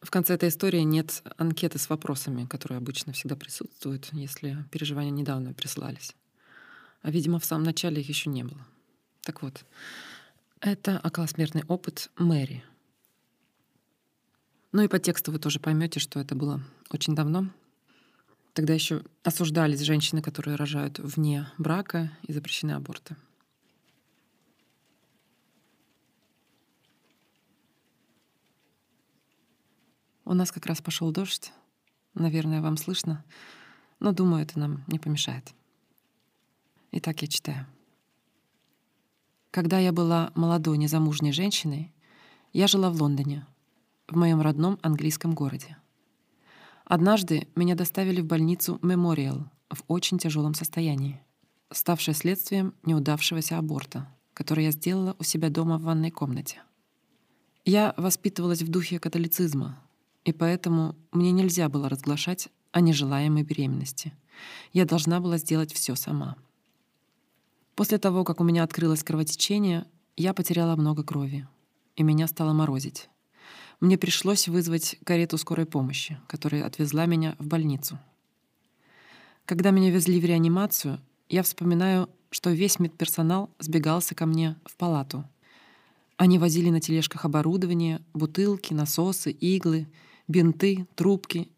в 0.00 0.10
конце 0.10 0.32
этой 0.32 0.48
истории 0.48 0.80
нет 0.80 1.22
анкеты 1.36 1.78
с 1.78 1.90
вопросами, 1.90 2.46
которые 2.46 2.78
обычно 2.78 3.12
всегда 3.12 3.36
присутствуют, 3.36 4.08
если 4.12 4.64
переживания 4.70 5.10
недавно 5.10 5.52
присылались. 5.52 6.14
А, 7.02 7.10
видимо, 7.10 7.38
в 7.38 7.44
самом 7.44 7.64
начале 7.64 8.00
их 8.00 8.08
еще 8.08 8.30
не 8.30 8.44
было. 8.44 8.66
Так 9.24 9.42
вот, 9.42 9.66
это 10.62 11.02
околосмертный 11.04 11.64
опыт 11.68 12.10
Мэри. 12.16 12.64
Ну 14.72 14.80
и 14.80 14.88
по 14.88 14.98
тексту 14.98 15.32
вы 15.32 15.38
тоже 15.38 15.60
поймете, 15.60 16.00
что 16.00 16.18
это 16.18 16.34
было 16.34 16.62
очень 16.90 17.14
давно— 17.14 17.50
Тогда 18.56 18.72
еще 18.72 19.02
осуждались 19.22 19.80
женщины, 19.80 20.22
которые 20.22 20.56
рожают 20.56 20.98
вне 20.98 21.46
брака 21.58 22.10
и 22.22 22.32
запрещены 22.32 22.72
аборты. 22.72 23.14
У 30.24 30.32
нас 30.32 30.50
как 30.50 30.64
раз 30.64 30.80
пошел 30.80 31.12
дождь. 31.12 31.52
Наверное, 32.14 32.62
вам 32.62 32.78
слышно. 32.78 33.26
Но 34.00 34.12
думаю, 34.12 34.44
это 34.44 34.58
нам 34.58 34.84
не 34.86 34.98
помешает. 34.98 35.52
Итак, 36.92 37.20
я 37.20 37.28
читаю. 37.28 37.66
Когда 39.50 39.78
я 39.78 39.92
была 39.92 40.32
молодой 40.34 40.78
незамужней 40.78 41.32
женщиной, 41.32 41.92
я 42.54 42.68
жила 42.68 42.88
в 42.88 43.02
Лондоне, 43.02 43.46
в 44.08 44.16
моем 44.16 44.40
родном 44.40 44.78
английском 44.80 45.34
городе. 45.34 45.76
Однажды 46.88 47.48
меня 47.56 47.74
доставили 47.74 48.20
в 48.20 48.26
больницу 48.26 48.78
Мемориал 48.80 49.50
в 49.68 49.82
очень 49.88 50.18
тяжелом 50.18 50.54
состоянии, 50.54 51.20
ставшее 51.72 52.14
следствием 52.14 52.74
неудавшегося 52.84 53.58
аборта, 53.58 54.08
который 54.34 54.66
я 54.66 54.70
сделала 54.70 55.16
у 55.18 55.24
себя 55.24 55.50
дома 55.50 55.78
в 55.78 55.82
ванной 55.82 56.12
комнате. 56.12 56.62
Я 57.64 57.92
воспитывалась 57.96 58.62
в 58.62 58.68
духе 58.68 59.00
католицизма, 59.00 59.76
и 60.24 60.32
поэтому 60.32 60.94
мне 61.10 61.32
нельзя 61.32 61.68
было 61.68 61.88
разглашать 61.88 62.50
о 62.70 62.80
нежелаемой 62.80 63.42
беременности. 63.42 64.12
Я 64.72 64.84
должна 64.84 65.18
была 65.18 65.38
сделать 65.38 65.72
все 65.72 65.96
сама. 65.96 66.36
После 67.74 67.98
того, 67.98 68.22
как 68.22 68.40
у 68.40 68.44
меня 68.44 68.62
открылось 68.62 69.02
кровотечение, 69.02 69.88
я 70.16 70.32
потеряла 70.32 70.76
много 70.76 71.02
крови, 71.02 71.48
и 71.96 72.04
меня 72.04 72.28
стало 72.28 72.52
морозить. 72.52 73.08
Мне 73.80 73.98
пришлось 73.98 74.48
вызвать 74.48 74.98
карету 75.04 75.38
скорой 75.38 75.66
помощи, 75.66 76.18
которая 76.28 76.64
отвезла 76.64 77.06
меня 77.06 77.36
в 77.38 77.46
больницу. 77.46 77.98
Когда 79.44 79.70
меня 79.70 79.90
везли 79.90 80.20
в 80.20 80.24
реанимацию, 80.24 81.00
я 81.28 81.42
вспоминаю, 81.42 82.08
что 82.30 82.50
весь 82.50 82.78
медперсонал 82.78 83.50
сбегался 83.58 84.14
ко 84.14 84.26
мне 84.26 84.56
в 84.64 84.76
палату— 84.76 85.24
они 86.16 86.38
возили 86.38 86.70
на 86.70 86.80
тележках 86.80 87.24
оборудование, 87.24 88.00
бутылки, 88.14 88.72
насосы, 88.72 89.30
иглы, 89.30 89.86
бинты, 90.28 90.86
трубки. 90.94 91.50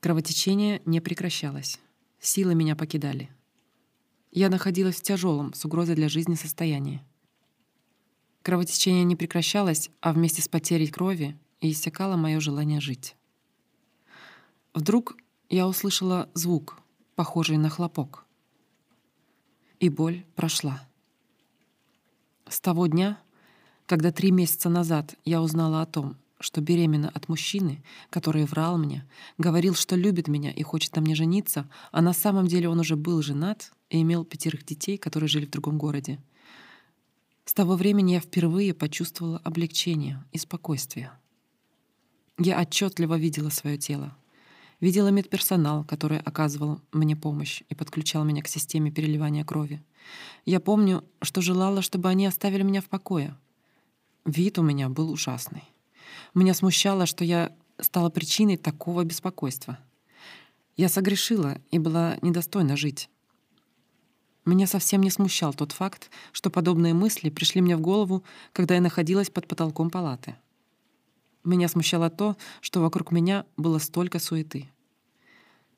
Кровотечение 0.00 0.80
не 0.86 1.00
прекращалось. 1.00 1.78
Силы 2.18 2.54
меня 2.54 2.76
покидали. 2.76 3.28
Я 4.32 4.48
находилась 4.48 4.96
в 4.96 5.02
тяжелом, 5.02 5.52
с 5.52 5.64
угрозой 5.64 5.96
для 5.96 6.08
жизни 6.08 6.34
состоянии. 6.34 7.02
Кровотечение 8.42 9.04
не 9.04 9.16
прекращалось, 9.16 9.90
а 10.00 10.12
вместе 10.12 10.40
с 10.40 10.48
потерей 10.48 10.88
крови 10.88 11.36
и 11.60 11.70
иссякало 11.72 12.16
мое 12.16 12.40
желание 12.40 12.80
жить. 12.80 13.16
Вдруг 14.72 15.16
я 15.48 15.66
услышала 15.66 16.30
звук, 16.32 16.78
похожий 17.16 17.58
на 17.58 17.68
хлопок. 17.68 18.24
И 19.78 19.88
боль 19.88 20.24
прошла. 20.36 20.86
С 22.48 22.60
того 22.60 22.86
дня, 22.86 23.18
когда 23.86 24.10
три 24.12 24.30
месяца 24.30 24.68
назад 24.68 25.14
я 25.24 25.42
узнала 25.42 25.82
о 25.82 25.86
том, 25.86 26.16
что 26.38 26.62
беременна 26.62 27.10
от 27.10 27.28
мужчины, 27.28 27.82
который 28.08 28.44
врал 28.44 28.78
мне, 28.78 29.06
говорил, 29.36 29.74
что 29.74 29.96
любит 29.96 30.28
меня 30.28 30.50
и 30.50 30.62
хочет 30.62 30.96
на 30.96 31.02
мне 31.02 31.14
жениться, 31.14 31.68
а 31.92 32.00
на 32.00 32.14
самом 32.14 32.46
деле 32.46 32.68
он 32.68 32.80
уже 32.80 32.96
был 32.96 33.20
женат 33.20 33.72
и 33.90 34.00
имел 34.00 34.24
пятерых 34.24 34.64
детей, 34.64 34.96
которые 34.96 35.28
жили 35.28 35.44
в 35.44 35.50
другом 35.50 35.76
городе. 35.76 36.18
С 37.50 37.52
того 37.52 37.74
времени 37.74 38.12
я 38.12 38.20
впервые 38.20 38.72
почувствовала 38.72 39.38
облегчение 39.38 40.24
и 40.30 40.38
спокойствие. 40.38 41.10
Я 42.38 42.60
отчетливо 42.60 43.18
видела 43.18 43.48
свое 43.50 43.76
тело. 43.76 44.16
Видела 44.78 45.08
медперсонал, 45.08 45.82
который 45.82 46.20
оказывал 46.20 46.80
мне 46.92 47.16
помощь 47.16 47.64
и 47.68 47.74
подключал 47.74 48.22
меня 48.22 48.40
к 48.44 48.46
системе 48.46 48.92
переливания 48.92 49.44
крови. 49.44 49.82
Я 50.44 50.60
помню, 50.60 51.02
что 51.22 51.40
желала, 51.40 51.82
чтобы 51.82 52.08
они 52.08 52.24
оставили 52.24 52.62
меня 52.62 52.80
в 52.80 52.88
покое. 52.88 53.36
Вид 54.24 54.60
у 54.60 54.62
меня 54.62 54.88
был 54.88 55.10
ужасный. 55.10 55.64
Меня 56.34 56.54
смущало, 56.54 57.04
что 57.04 57.24
я 57.24 57.52
стала 57.80 58.10
причиной 58.10 58.58
такого 58.58 59.02
беспокойства. 59.02 59.76
Я 60.76 60.88
согрешила 60.88 61.58
и 61.72 61.80
была 61.80 62.16
недостойна 62.22 62.76
жить. 62.76 63.10
Меня 64.50 64.66
совсем 64.66 65.00
не 65.00 65.10
смущал 65.10 65.54
тот 65.54 65.70
факт, 65.70 66.10
что 66.32 66.50
подобные 66.50 66.92
мысли 66.92 67.30
пришли 67.30 67.60
мне 67.60 67.76
в 67.76 67.80
голову, 67.80 68.24
когда 68.52 68.74
я 68.74 68.80
находилась 68.80 69.30
под 69.30 69.46
потолком 69.46 69.90
палаты. 69.90 70.34
Меня 71.44 71.68
смущало 71.68 72.10
то, 72.10 72.36
что 72.60 72.80
вокруг 72.80 73.12
меня 73.12 73.46
было 73.56 73.78
столько 73.78 74.18
суеты. 74.18 74.68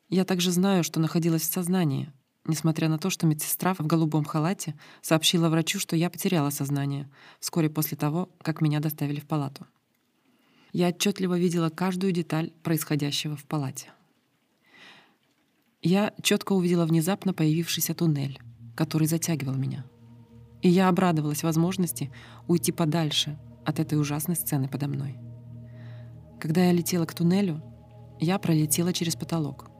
Я 0.09 0.25
также 0.25 0.51
знаю, 0.53 0.85
что 0.85 1.01
находилась 1.01 1.43
в 1.43 1.53
сознании, 1.53 2.11
несмотря 2.47 2.89
на 2.89 2.97
то, 2.97 3.11
что 3.11 3.27
медсестра 3.27 3.75
в 3.75 3.81
голубом 3.81 4.25
халате 4.25 4.75
сообщила 5.03 5.51
врачу, 5.51 5.79
что 5.79 5.95
я 5.95 6.09
потеряла 6.09 6.49
сознание 6.49 7.11
вскоре 7.41 7.69
после 7.69 7.99
того, 7.99 8.31
как 8.41 8.63
меня 8.63 8.81
доставили 8.81 9.21
в 9.21 9.27
палату. 9.27 9.67
Я 10.73 10.89
отчетливо 10.89 11.39
видела 11.39 11.69
каждую 11.69 12.13
деталь 12.13 12.53
происходящего 12.63 13.37
в 13.37 13.45
палате. 13.45 13.93
Я 15.83 16.15
четко 16.23 16.55
увидела 16.55 16.87
внезапно 16.87 17.35
появившийся 17.35 17.95
туннель, 17.95 18.41
который 18.75 19.07
затягивал 19.07 19.55
меня. 19.55 19.85
И 20.61 20.69
я 20.69 20.89
обрадовалась 20.89 21.43
возможности 21.43 22.13
уйти 22.47 22.73
подальше 22.73 23.39
от 23.65 23.81
этой 23.81 23.99
ужасной 23.99 24.37
сцены 24.37 24.69
подо 24.69 24.89
мной. 24.89 25.19
Когда 26.41 26.65
я 26.65 26.73
летела 26.73 27.05
к 27.05 27.15
туннелю, 27.15 27.63
я 28.21 28.39
пролетела 28.39 28.93
через 28.93 29.17
потолок. 29.17 29.71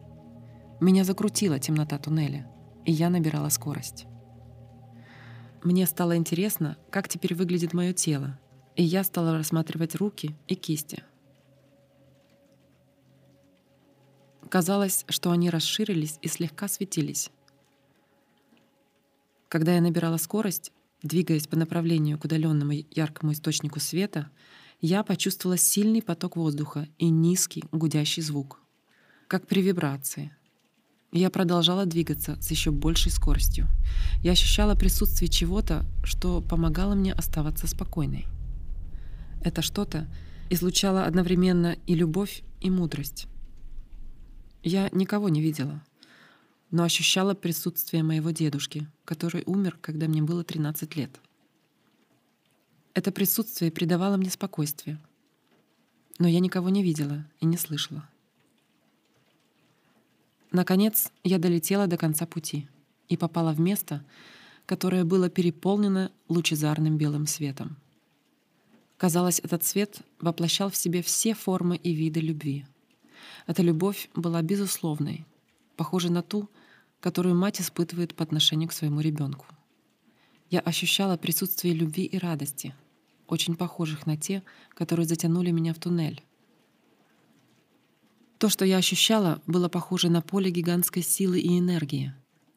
Меня 0.81 1.05
закрутила 1.05 1.59
темнота 1.59 1.99
туннеля, 1.99 2.51
и 2.85 2.93
я 2.93 3.11
набирала 3.11 3.49
скорость. 3.49 4.07
Мне 5.63 5.87
стало 5.87 6.17
интересно, 6.17 6.77
как 6.91 7.09
теперь 7.09 7.35
выглядит 7.37 7.73
мое 7.73 7.93
тело, 7.93 8.39
и 8.75 8.83
я 8.83 9.05
стала 9.05 9.33
рассматривать 9.33 9.95
руки 9.95 10.37
и 10.49 10.57
кисти. 10.57 11.05
Казалось, 14.49 15.05
что 15.09 15.31
они 15.31 15.51
расширились 15.51 16.19
и 16.21 16.29
слегка 16.29 16.69
светились. 16.69 17.31
Когда 19.53 19.75
я 19.75 19.83
набирала 19.83 20.17
скорость, 20.17 20.73
двигаясь 21.03 21.47
по 21.47 21.59
направлению 21.59 22.19
к 22.19 22.25
удаленному 22.25 22.73
яркому 22.91 23.33
источнику 23.35 23.81
света, 23.81 24.31
я 24.81 25.03
почувствовала 25.03 25.59
сильный 25.59 26.01
поток 26.01 26.37
воздуха 26.37 26.89
и 26.97 27.11
низкий 27.11 27.63
гудящий 27.71 28.23
звук, 28.23 28.61
как 29.29 29.47
при 29.47 29.61
вибрации— 29.61 30.35
я 31.13 31.29
продолжала 31.29 31.85
двигаться 31.85 32.41
с 32.41 32.51
еще 32.51 32.71
большей 32.71 33.13
скоростью. 33.13 33.69
Я 34.23 34.33
ощущала 34.33 34.75
присутствие 34.75 35.29
чего-то, 35.29 35.85
что 36.03 36.41
помогало 36.41 36.95
мне 36.95 37.13
оставаться 37.13 37.67
спокойной. 37.67 38.25
Это 39.45 39.61
что-то 39.61 40.09
излучало 40.49 41.05
одновременно 41.05 41.77
и 41.87 41.95
любовь, 41.95 42.43
и 42.63 42.71
мудрость. 42.71 43.27
Я 44.63 44.89
никого 44.93 45.29
не 45.29 45.43
видела, 45.43 45.83
но 46.73 46.83
ощущала 46.85 47.35
присутствие 47.35 48.03
моего 48.03 48.31
дедушки, 48.31 48.89
который 49.05 49.45
умер, 49.47 49.79
когда 49.81 50.09
мне 50.09 50.23
было 50.23 50.43
13 50.43 50.97
лет. 50.97 51.21
Это 52.95 53.13
присутствие 53.13 53.71
придавало 53.71 54.17
мне 54.17 54.31
спокойствие, 54.31 54.99
но 56.19 56.27
я 56.27 56.41
никого 56.41 56.71
не 56.71 56.83
видела 56.83 57.25
и 57.41 57.47
не 57.47 57.59
слышала. 57.59 58.09
Наконец, 60.51 61.13
я 61.25 61.39
долетела 61.39 61.87
до 61.87 61.97
конца 61.97 62.27
пути 62.27 62.67
и 63.09 63.17
попала 63.17 63.53
в 63.53 63.61
место, 63.61 64.03
которое 64.67 65.05
было 65.05 65.29
переполнено 65.29 66.11
лучезарным 66.29 66.97
белым 66.97 67.27
светом. 67.27 67.77
Казалось, 68.97 69.41
этот 69.41 69.65
свет 69.65 70.01
воплощал 70.21 70.71
в 70.71 70.77
себе 70.77 71.03
все 71.03 71.35
формы 71.35 71.77
и 71.77 71.93
виды 71.93 72.21
любви. 72.21 72.65
Эта 73.47 73.63
любовь 73.63 74.09
была 74.15 74.41
безусловной, 74.43 75.27
похожей 75.77 76.11
на 76.11 76.23
ту, 76.23 76.49
которую 77.03 77.35
мать 77.35 77.61
испытывает 77.61 78.15
по 78.15 78.25
отношению 78.25 78.71
к 78.71 78.73
своему 78.73 79.01
ребенку. 79.01 79.45
Я 80.49 80.61
ощущала 80.61 81.19
присутствие 81.19 81.75
любви 81.75 82.05
и 82.05 82.17
радости, 82.17 82.75
очень 83.29 83.57
похожих 83.57 84.07
на 84.07 84.17
те, 84.17 84.43
которые 84.71 85.07
затянули 85.07 85.51
меня 85.51 85.75
в 85.75 85.79
туннель, 85.79 86.23
то, 88.43 88.49
что 88.49 88.65
я 88.65 88.79
ощущала, 88.79 89.41
было 89.47 89.69
похоже 89.69 90.11
на 90.11 90.21
поле 90.21 90.51
гигантской 90.51 91.01
силы 91.05 91.39
и 91.39 91.61
энергии, 91.61 92.13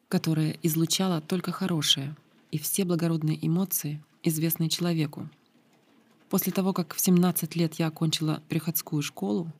которая 0.08 0.56
излучала 0.64 1.20
только 1.20 1.52
хорошее 1.52 2.16
и 2.50 2.58
все 2.58 2.84
благородные 2.84 3.38
эмоции, 3.46 4.02
известные 4.24 4.68
человеку. 4.68 5.28
После 6.28 6.52
того, 6.52 6.72
как 6.72 6.92
в 6.92 7.00
17 7.00 7.54
лет 7.54 7.74
я 7.74 7.86
окончила 7.86 8.42
приходскую 8.48 9.00
школу, 9.00 9.52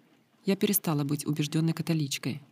я 0.44 0.56
перестала 0.56 1.04
быть 1.04 1.24
убежденной 1.24 1.74
католичкой. 1.74 2.42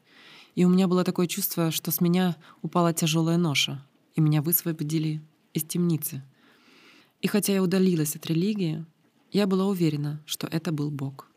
И 0.55 0.65
у 0.65 0.69
меня 0.69 0.87
было 0.87 1.05
такое 1.05 1.27
чувство, 1.27 1.71
что 1.71 1.91
с 1.91 2.01
меня 2.01 2.37
упала 2.63 2.93
тяжелая 2.93 3.37
ноша, 3.37 3.85
и 4.15 4.21
меня 4.21 4.41
высвободили 4.43 5.21
из 5.53 5.65
темницы. 5.65 6.23
И 7.21 7.27
хотя 7.27 7.53
я 7.53 7.63
удалилась 7.63 8.17
от 8.17 8.27
религии, 8.27 8.85
я 9.33 9.47
была 9.47 9.67
уверена, 9.67 10.23
что 10.27 10.47
это 10.47 10.71
был 10.71 10.91
Бог. 10.91 11.29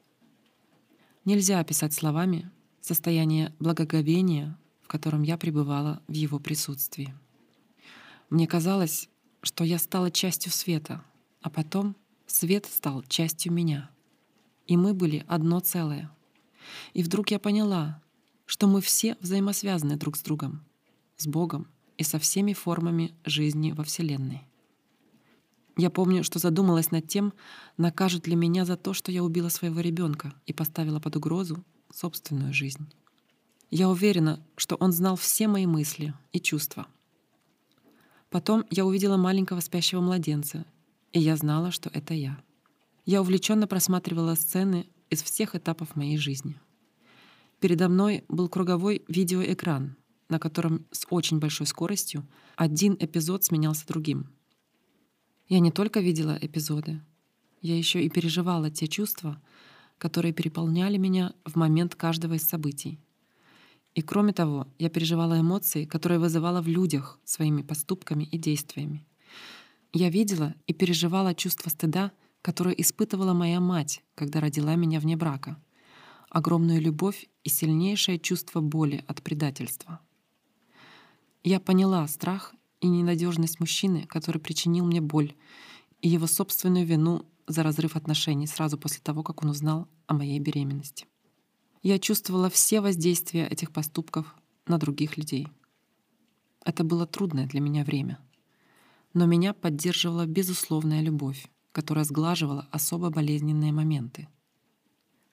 Нельзя 1.25 1.59
описать 1.59 1.93
словами 1.93 2.51
состояние 2.81 3.53
благоговения, 3.59 4.57
в 4.81 4.87
котором 4.87 5.23
я 5.23 5.37
пребывала 5.37 6.01
в 6.07 6.13
его 6.13 6.39
присутствии. 6.39 7.13
Мне 8.29 8.47
казалось, 8.47 9.09
что 9.41 9.63
я 9.63 9.79
стала 9.79 10.11
частью 10.11 10.51
света, 10.51 11.03
а 11.41 11.49
потом 11.49 11.95
свет 12.27 12.65
стал 12.65 13.03
частью 13.03 13.51
меня. 13.51 13.89
И 14.67 14.77
мы 14.77 14.93
были 14.93 15.25
одно 15.27 15.59
целое. 15.59 16.11
И 16.93 17.03
вдруг 17.03 17.31
я 17.31 17.39
поняла, 17.39 18.01
что 18.47 18.65
мы 18.65 18.81
все 18.81 19.15
взаимосвязаны 19.19 19.97
друг 19.97 20.17
с 20.17 20.21
другом, 20.21 20.65
с 21.17 21.27
Богом 21.27 21.67
и 21.97 22.03
со 22.03 22.17
всеми 22.17 22.53
формами 22.53 23.13
жизни 23.25 23.73
во 23.73 23.83
Вселенной. 23.83 24.41
Я 25.75 25.91
помню, 25.91 26.23
что 26.23 26.39
задумалась 26.39 26.89
над 26.89 27.07
тем, 27.07 27.33
накажут 27.77 28.25
ли 28.25 28.35
меня 28.35 28.65
за 28.65 28.77
то, 28.77 28.93
что 28.93 29.11
я 29.11 29.23
убила 29.23 29.49
своего 29.49 29.81
ребенка 29.81 30.33
и 30.47 30.53
поставила 30.53 30.99
под 30.99 31.17
угрозу 31.17 31.63
собственную 31.93 32.53
жизнь. 32.53 32.91
Я 33.69 33.89
уверена, 33.89 34.43
что 34.55 34.75
он 34.75 34.91
знал 34.91 35.17
все 35.17 35.47
мои 35.47 35.67
мысли 35.67 36.13
и 36.31 36.39
чувства. 36.39 36.87
Потом 38.29 38.65
я 38.71 38.85
увидела 38.85 39.17
маленького 39.17 39.59
спящего 39.59 40.01
младенца, 40.01 40.65
и 41.11 41.19
я 41.19 41.35
знала, 41.35 41.71
что 41.71 41.89
это 41.93 42.13
я. 42.13 42.39
Я 43.05 43.21
увлеченно 43.21 43.67
просматривала 43.67 44.35
сцены 44.35 44.87
из 45.09 45.21
всех 45.21 45.53
этапов 45.53 45.95
моей 45.95 46.17
жизни. 46.17 46.59
Передо 47.59 47.89
мной 47.89 48.23
был 48.27 48.49
круговой 48.49 49.03
видеоэкран, 49.07 49.95
на 50.29 50.39
котором 50.39 50.85
с 50.91 51.07
очень 51.09 51.39
большой 51.39 51.65
скоростью 51.65 52.27
один 52.55 52.95
эпизод 52.99 53.43
сменялся 53.43 53.87
другим. 53.87 54.29
Я 55.47 55.59
не 55.59 55.71
только 55.71 55.99
видела 55.99 56.37
эпизоды, 56.39 57.01
я 57.61 57.75
еще 57.75 58.03
и 58.03 58.09
переживала 58.09 58.69
те 58.69 58.87
чувства, 58.87 59.41
которые 59.97 60.33
переполняли 60.33 60.97
меня 60.97 61.33
в 61.45 61.55
момент 61.55 61.95
каждого 61.95 62.35
из 62.35 62.43
событий. 62.43 62.99
И 63.95 64.03
кроме 64.03 64.33
того, 64.33 64.67
я 64.77 64.89
переживала 64.89 65.39
эмоции, 65.39 65.85
которые 65.85 66.19
вызывала 66.19 66.61
в 66.61 66.67
людях 66.67 67.19
своими 67.23 67.63
поступками 67.63 68.25
и 68.25 68.37
действиями. 68.37 69.03
Я 69.93 70.09
видела 70.11 70.53
и 70.67 70.73
переживала 70.73 71.33
чувство 71.33 71.69
стыда, 71.69 72.11
которое 72.43 72.75
испытывала 72.75 73.33
моя 73.33 73.59
мать, 73.59 74.03
когда 74.13 74.39
родила 74.39 74.75
меня 74.75 74.99
вне 74.99 75.17
брака, 75.17 75.57
огромную 76.37 76.79
любовь 76.79 77.27
и 77.43 77.49
сильнейшее 77.49 78.19
чувство 78.19 78.61
боли 78.61 79.03
от 79.07 79.23
предательства. 79.23 79.99
Я 81.43 81.59
поняла 81.59 82.07
страх 82.07 82.53
и 82.79 82.87
ненадежность 82.87 83.59
мужчины, 83.59 84.05
который 84.05 84.39
причинил 84.39 84.85
мне 84.85 85.01
боль, 85.01 85.33
и 86.01 86.09
его 86.09 86.27
собственную 86.27 86.85
вину 86.85 87.25
за 87.47 87.63
разрыв 87.63 87.95
отношений 87.95 88.45
сразу 88.45 88.77
после 88.77 89.01
того, 89.01 89.23
как 89.23 89.43
он 89.43 89.49
узнал 89.49 89.87
о 90.05 90.13
моей 90.13 90.39
беременности. 90.39 91.07
Я 91.81 91.97
чувствовала 91.97 92.51
все 92.51 92.81
воздействия 92.81 93.47
этих 93.47 93.71
поступков 93.71 94.35
на 94.67 94.77
других 94.77 95.17
людей. 95.17 95.47
Это 96.63 96.83
было 96.83 97.07
трудное 97.07 97.47
для 97.47 97.61
меня 97.61 97.83
время. 97.83 98.19
Но 99.15 99.25
меня 99.25 99.53
поддерживала 99.55 100.27
безусловная 100.27 101.01
любовь, 101.01 101.49
которая 101.71 102.05
сглаживала 102.05 102.67
особо 102.71 103.09
болезненные 103.09 103.71
моменты. 103.71 104.27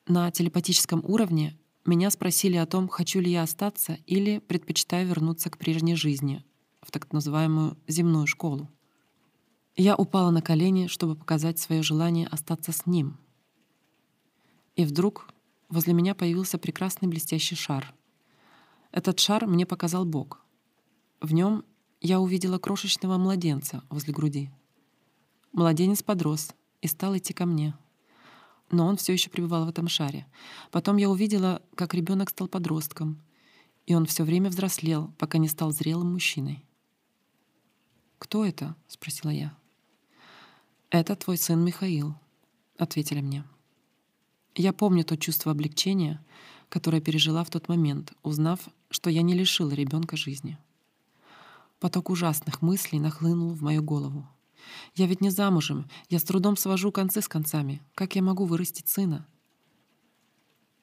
На 0.07 0.31
телепатическом 0.31 1.03
уровне 1.03 1.59
меня 1.87 2.11
спросили 2.11 2.57
о 2.57 2.67
том, 2.67 2.88
хочу 2.88 3.21
ли 3.21 3.31
я 3.31 3.43
остаться 3.43 3.99
или 4.07 4.38
предпочитаю 4.38 5.09
вернуться 5.09 5.49
к 5.49 5.57
прежней 5.57 5.95
жизни, 5.95 6.45
в 6.83 6.90
так 6.90 7.11
называемую 7.12 7.79
земную 7.88 8.27
школу. 8.27 8.69
Я 9.77 9.97
упала 9.97 10.31
на 10.31 10.43
колени, 10.43 10.88
чтобы 10.88 11.17
показать 11.17 11.59
свое 11.59 11.83
желание 11.83 12.27
остаться 12.27 12.71
с 12.71 12.85
ним. 12.85 13.17
И 14.77 14.85
вдруг 14.85 15.33
возле 15.71 15.95
меня 15.95 16.14
появился 16.14 16.59
прекрасный 16.59 17.09
блестящий 17.09 17.57
шар. 17.57 17.95
Этот 18.93 19.19
шар 19.21 19.47
мне 19.47 19.64
показал 19.64 20.05
Бог. 20.05 20.45
В 21.21 21.33
нем 21.33 21.64
я 22.03 22.21
увидела 22.21 22.59
крошечного 22.59 23.17
младенца 23.17 23.83
возле 23.88 24.12
груди. 24.12 24.51
Младенец 25.53 26.03
подрос 26.03 26.55
и 26.83 26.88
стал 26.88 27.17
идти 27.17 27.33
ко 27.33 27.47
мне. 27.47 27.75
Но 28.75 28.87
он 28.87 28.97
все 28.97 29.13
еще 29.13 29.31
пребывал 29.31 29.67
в 29.67 29.69
этом 29.69 29.87
шаре. 29.87 30.27
Потом 30.73 30.97
я 30.97 31.09
увидела, 31.09 31.63
как 31.77 31.95
ребенок 31.95 32.31
стал 32.31 32.49
подростком, 32.49 33.23
и 33.87 33.95
он 33.95 34.05
все 34.05 34.25
время 34.25 34.51
взрослел, 34.51 35.13
пока 35.17 35.39
не 35.39 35.47
стал 35.47 35.71
зрелым 35.71 36.13
мужчиной. 36.13 36.65
«Кто 38.19 38.45
это?»— 38.45 38.75
спросила 38.89 39.31
я. 39.31 39.57
«Это 40.91 41.15
твой 41.15 41.37
сын 41.37 41.65
Михаил»,— 41.65 42.17
ответили 42.77 43.21
мне. 43.21 43.45
Я 44.57 44.73
помню 44.73 45.05
то 45.05 45.17
чувство 45.17 45.53
облегчения, 45.53 46.21
которое 46.69 47.01
пережила 47.01 47.45
в 47.45 47.51
тот 47.51 47.69
момент, 47.69 48.13
узнав, 48.25 48.69
что 48.91 49.09
я 49.09 49.23
не 49.23 49.35
лишила 49.35 49.71
ребенка 49.71 50.17
жизни. 50.17 50.59
Поток 51.79 52.11
ужасных 52.11 52.61
мыслей 52.61 52.99
нахлынул 52.99 53.51
в 53.51 53.63
мою 53.63 53.85
голову. 53.85 54.27
Я 54.94 55.07
ведь 55.07 55.20
не 55.20 55.31
замужем, 55.31 55.88
я 56.09 56.18
с 56.18 56.24
трудом 56.24 56.57
свожу 56.57 56.92
концы 56.92 57.20
с 57.20 57.29
концами. 57.29 57.83
Как 57.94 58.16
я 58.16 58.22
могу 58.22 58.44
вырастить 58.44 58.88
сына? 58.88 59.27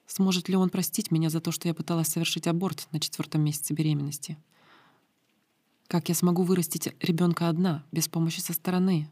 Сможет 0.06 0.50
ли 0.50 0.56
он 0.56 0.70
простить 0.70 1.12
меня 1.12 1.30
за 1.30 1.40
то, 1.40 1.52
что 1.52 1.68
я 1.68 1.74
пыталась 1.74 2.10
совершить 2.10 2.48
аборт 2.48 2.88
на 2.92 3.00
четвертом 3.00 3.42
месяце 3.42 3.74
беременности? 3.74 4.38
Как 5.88 6.10
я 6.10 6.16
смогу 6.16 6.44
вырастить 6.44 6.94
ребенка 7.00 7.50
одна, 7.50 7.86
без 7.92 8.08
помощи 8.08 8.40
со 8.40 8.54
стороны, 8.54 9.10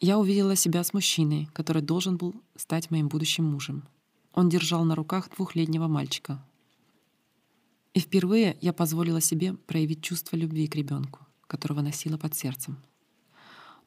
я 0.00 0.18
увидела 0.18 0.56
себя 0.56 0.84
с 0.84 0.92
мужчиной, 0.92 1.48
который 1.54 1.80
должен 1.80 2.18
был 2.18 2.34
стать 2.56 2.90
моим 2.90 3.08
будущим 3.08 3.44
мужем. 3.44 3.88
Он 4.34 4.50
держал 4.50 4.84
на 4.84 4.94
руках 4.94 5.30
двухлетнего 5.34 5.88
мальчика. 5.88 6.44
И 7.94 8.00
впервые 8.00 8.58
я 8.60 8.74
позволила 8.74 9.22
себе 9.22 9.54
проявить 9.54 10.02
чувство 10.02 10.36
любви 10.36 10.66
к 10.66 10.76
ребенку, 10.76 11.25
которого 11.46 11.80
носила 11.80 12.18
под 12.18 12.34
сердцем. 12.34 12.82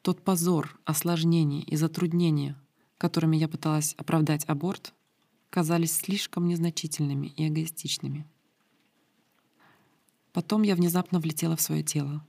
Тот 0.02 0.22
позор, 0.22 0.78
осложнение 0.84 1.62
и 1.62 1.76
затруднения, 1.76 2.56
которыми 2.98 3.36
я 3.36 3.48
пыталась 3.48 3.94
оправдать 3.98 4.44
аборт, 4.46 4.94
казались 5.50 5.92
слишком 5.92 6.46
незначительными 6.46 7.26
и 7.26 7.48
эгоистичными. 7.48 8.26
Потом 10.32 10.62
я 10.62 10.74
внезапно 10.74 11.18
влетела 11.18 11.56
в 11.56 11.60
свое 11.60 11.82
тело 11.82 12.24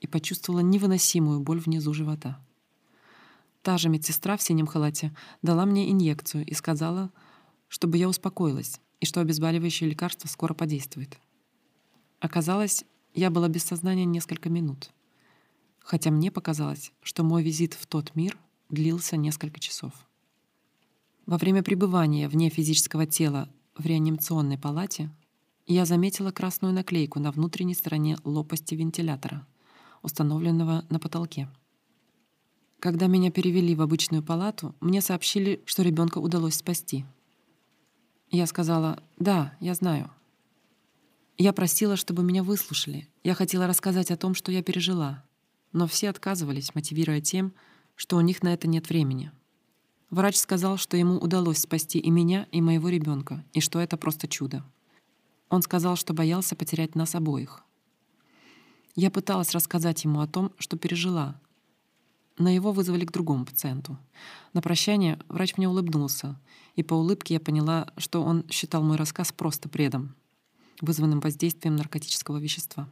и 0.00 0.06
почувствовала 0.06 0.60
невыносимую 0.60 1.40
боль 1.40 1.60
внизу 1.60 1.94
живота. 1.94 2.44
Та 3.62 3.78
же 3.78 3.88
медсестра 3.88 4.36
в 4.36 4.42
синем 4.42 4.66
халате 4.66 5.14
дала 5.42 5.64
мне 5.64 5.90
инъекцию 5.90 6.44
и 6.44 6.54
сказала, 6.54 7.10
чтобы 7.68 7.96
я 7.96 8.08
успокоилась 8.08 8.80
и 9.00 9.06
что 9.06 9.20
обезболивающее 9.20 9.88
лекарство 9.88 10.28
скоро 10.28 10.54
подействует. 10.54 11.18
Оказалось, 12.20 12.84
я 13.16 13.30
была 13.30 13.48
без 13.48 13.64
сознания 13.64 14.04
несколько 14.04 14.50
минут, 14.50 14.90
хотя 15.78 16.10
мне 16.10 16.30
показалось, 16.30 16.92
что 17.02 17.24
мой 17.24 17.42
визит 17.42 17.72
в 17.72 17.86
тот 17.86 18.14
мир 18.14 18.38
длился 18.68 19.16
несколько 19.16 19.58
часов. 19.58 19.92
Во 21.24 21.38
время 21.38 21.62
пребывания 21.62 22.28
вне 22.28 22.50
физического 22.50 23.06
тела 23.06 23.48
в 23.76 23.86
реанимационной 23.86 24.58
палате 24.58 25.10
я 25.66 25.86
заметила 25.86 26.30
красную 26.30 26.74
наклейку 26.74 27.18
на 27.18 27.32
внутренней 27.32 27.74
стороне 27.74 28.18
лопасти 28.22 28.74
вентилятора, 28.74 29.46
установленного 30.02 30.84
на 30.90 30.98
потолке. 31.00 31.48
Когда 32.80 33.06
меня 33.06 33.30
перевели 33.30 33.74
в 33.74 33.80
обычную 33.80 34.22
палату, 34.22 34.74
мне 34.80 35.00
сообщили, 35.00 35.62
что 35.64 35.82
ребенка 35.82 36.18
удалось 36.18 36.56
спасти. 36.56 37.06
Я 38.30 38.46
сказала 38.46 39.02
«Да, 39.18 39.56
я 39.60 39.74
знаю». 39.74 40.10
Я 41.38 41.52
просила, 41.52 41.96
чтобы 41.96 42.22
меня 42.22 42.42
выслушали. 42.42 43.08
Я 43.22 43.34
хотела 43.34 43.66
рассказать 43.66 44.10
о 44.10 44.16
том, 44.16 44.34
что 44.34 44.50
я 44.50 44.62
пережила. 44.62 45.22
Но 45.72 45.86
все 45.86 46.08
отказывались, 46.08 46.74
мотивируя 46.74 47.20
тем, 47.20 47.52
что 47.94 48.16
у 48.16 48.22
них 48.22 48.42
на 48.42 48.54
это 48.54 48.66
нет 48.68 48.88
времени. 48.88 49.30
Врач 50.08 50.36
сказал, 50.36 50.78
что 50.78 50.96
ему 50.96 51.18
удалось 51.18 51.58
спасти 51.58 51.98
и 51.98 52.10
меня, 52.10 52.46
и 52.52 52.62
моего 52.62 52.88
ребенка, 52.88 53.44
и 53.52 53.60
что 53.60 53.80
это 53.80 53.96
просто 53.98 54.28
чудо. 54.28 54.64
Он 55.50 55.60
сказал, 55.60 55.96
что 55.96 56.14
боялся 56.14 56.56
потерять 56.56 56.94
нас 56.94 57.14
обоих. 57.14 57.62
Я 58.94 59.10
пыталась 59.10 59.52
рассказать 59.52 60.04
ему 60.04 60.20
о 60.20 60.26
том, 60.26 60.52
что 60.58 60.78
пережила, 60.78 61.38
но 62.38 62.48
его 62.48 62.72
вызвали 62.72 63.04
к 63.04 63.12
другому 63.12 63.44
пациенту. 63.44 63.98
На 64.54 64.62
прощание 64.62 65.18
врач 65.28 65.58
мне 65.58 65.68
улыбнулся, 65.68 66.40
и 66.76 66.82
по 66.82 66.94
улыбке 66.94 67.34
я 67.34 67.40
поняла, 67.40 67.92
что 67.98 68.22
он 68.22 68.48
считал 68.48 68.82
мой 68.82 68.96
рассказ 68.96 69.32
просто 69.32 69.68
бредом, 69.68 70.14
вызванным 70.80 71.20
воздействием 71.20 71.76
наркотического 71.76 72.38
вещества. 72.38 72.88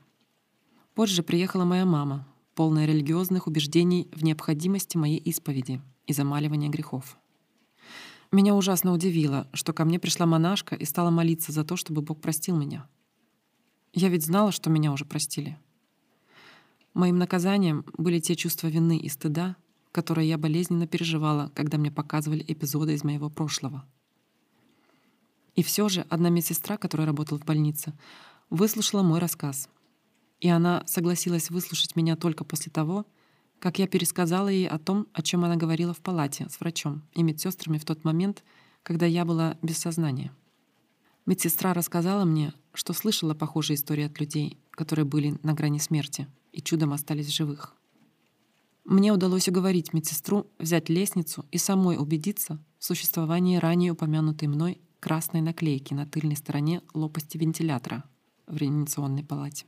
Позже 0.94 1.22
приехала 1.22 1.64
моя 1.64 1.84
мама, 1.84 2.26
полная 2.54 2.86
религиозных 2.86 3.46
убеждений 3.46 4.08
в 4.12 4.22
необходимости 4.22 4.96
моей 4.96 5.18
исповеди 5.18 5.80
и 6.06 6.12
замаливания 6.12 6.68
грехов. 6.68 7.18
Меня 8.30 8.54
ужасно 8.54 8.92
удивило, 8.92 9.48
что 9.52 9.72
ко 9.72 9.84
мне 9.84 9.98
пришла 9.98 10.26
монашка 10.26 10.74
и 10.74 10.84
стала 10.84 11.10
молиться 11.10 11.52
за 11.52 11.64
то, 11.64 11.76
чтобы 11.76 12.02
Бог 12.02 12.20
простил 12.20 12.56
меня. 12.56 12.88
Я 13.92 14.08
ведь 14.08 14.24
знала, 14.24 14.50
что 14.50 14.70
меня 14.70 14.92
уже 14.92 15.04
простили. 15.04 15.58
Моим 16.94 17.18
наказанием 17.18 17.84
были 17.96 18.20
те 18.20 18.34
чувства 18.34 18.68
вины 18.68 18.98
и 18.98 19.08
стыда, 19.08 19.56
которые 19.92 20.28
я 20.28 20.38
болезненно 20.38 20.86
переживала, 20.86 21.52
когда 21.54 21.78
мне 21.78 21.90
показывали 21.92 22.44
эпизоды 22.46 22.94
из 22.94 23.04
моего 23.04 23.30
прошлого. 23.30 23.84
И 25.54 25.62
все 25.62 25.88
же 25.88 26.06
одна 26.10 26.30
медсестра, 26.30 26.76
которая 26.76 27.06
работала 27.06 27.38
в 27.38 27.44
больнице, 27.44 27.92
выслушала 28.50 29.02
мой 29.02 29.20
рассказ. 29.20 29.68
И 30.40 30.48
она 30.48 30.82
согласилась 30.86 31.50
выслушать 31.50 31.96
меня 31.96 32.16
только 32.16 32.44
после 32.44 32.70
того, 32.70 33.06
как 33.58 33.78
я 33.78 33.86
пересказала 33.86 34.48
ей 34.48 34.68
о 34.68 34.78
том, 34.78 35.06
о 35.12 35.22
чем 35.22 35.44
она 35.44 35.56
говорила 35.56 35.94
в 35.94 36.00
палате 36.00 36.48
с 36.50 36.60
врачом 36.60 37.02
и 37.12 37.22
медсестрами 37.22 37.78
в 37.78 37.84
тот 37.84 38.04
момент, 38.04 38.44
когда 38.82 39.06
я 39.06 39.24
была 39.24 39.56
без 39.62 39.78
сознания. 39.78 40.32
Медсестра 41.24 41.72
рассказала 41.72 42.24
мне, 42.24 42.52
что 42.74 42.92
слышала 42.92 43.34
похожие 43.34 43.76
истории 43.76 44.04
от 44.04 44.20
людей, 44.20 44.58
которые 44.72 45.06
были 45.06 45.38
на 45.42 45.54
грани 45.54 45.78
смерти— 45.78 46.26
и 46.54 46.62
чудом 46.62 46.92
остались 46.92 47.28
живых. 47.28 47.74
Мне 48.84 49.12
удалось 49.12 49.48
уговорить 49.48 49.92
медсестру 49.92 50.46
взять 50.58 50.88
лестницу 50.88 51.44
и 51.50 51.58
самой 51.58 51.96
убедиться 51.96 52.62
в 52.78 52.84
существовании 52.84 53.56
ранее 53.56 53.92
упомянутой 53.92 54.46
мной 54.48 54.80
красной 55.04 55.42
наклейки 55.42 55.92
на 55.92 56.06
тыльной 56.06 56.34
стороне 56.34 56.80
лопасти 56.94 57.36
вентилятора 57.36 58.04
в 58.46 58.56
реанимационной 58.56 59.22
палате. 59.22 59.66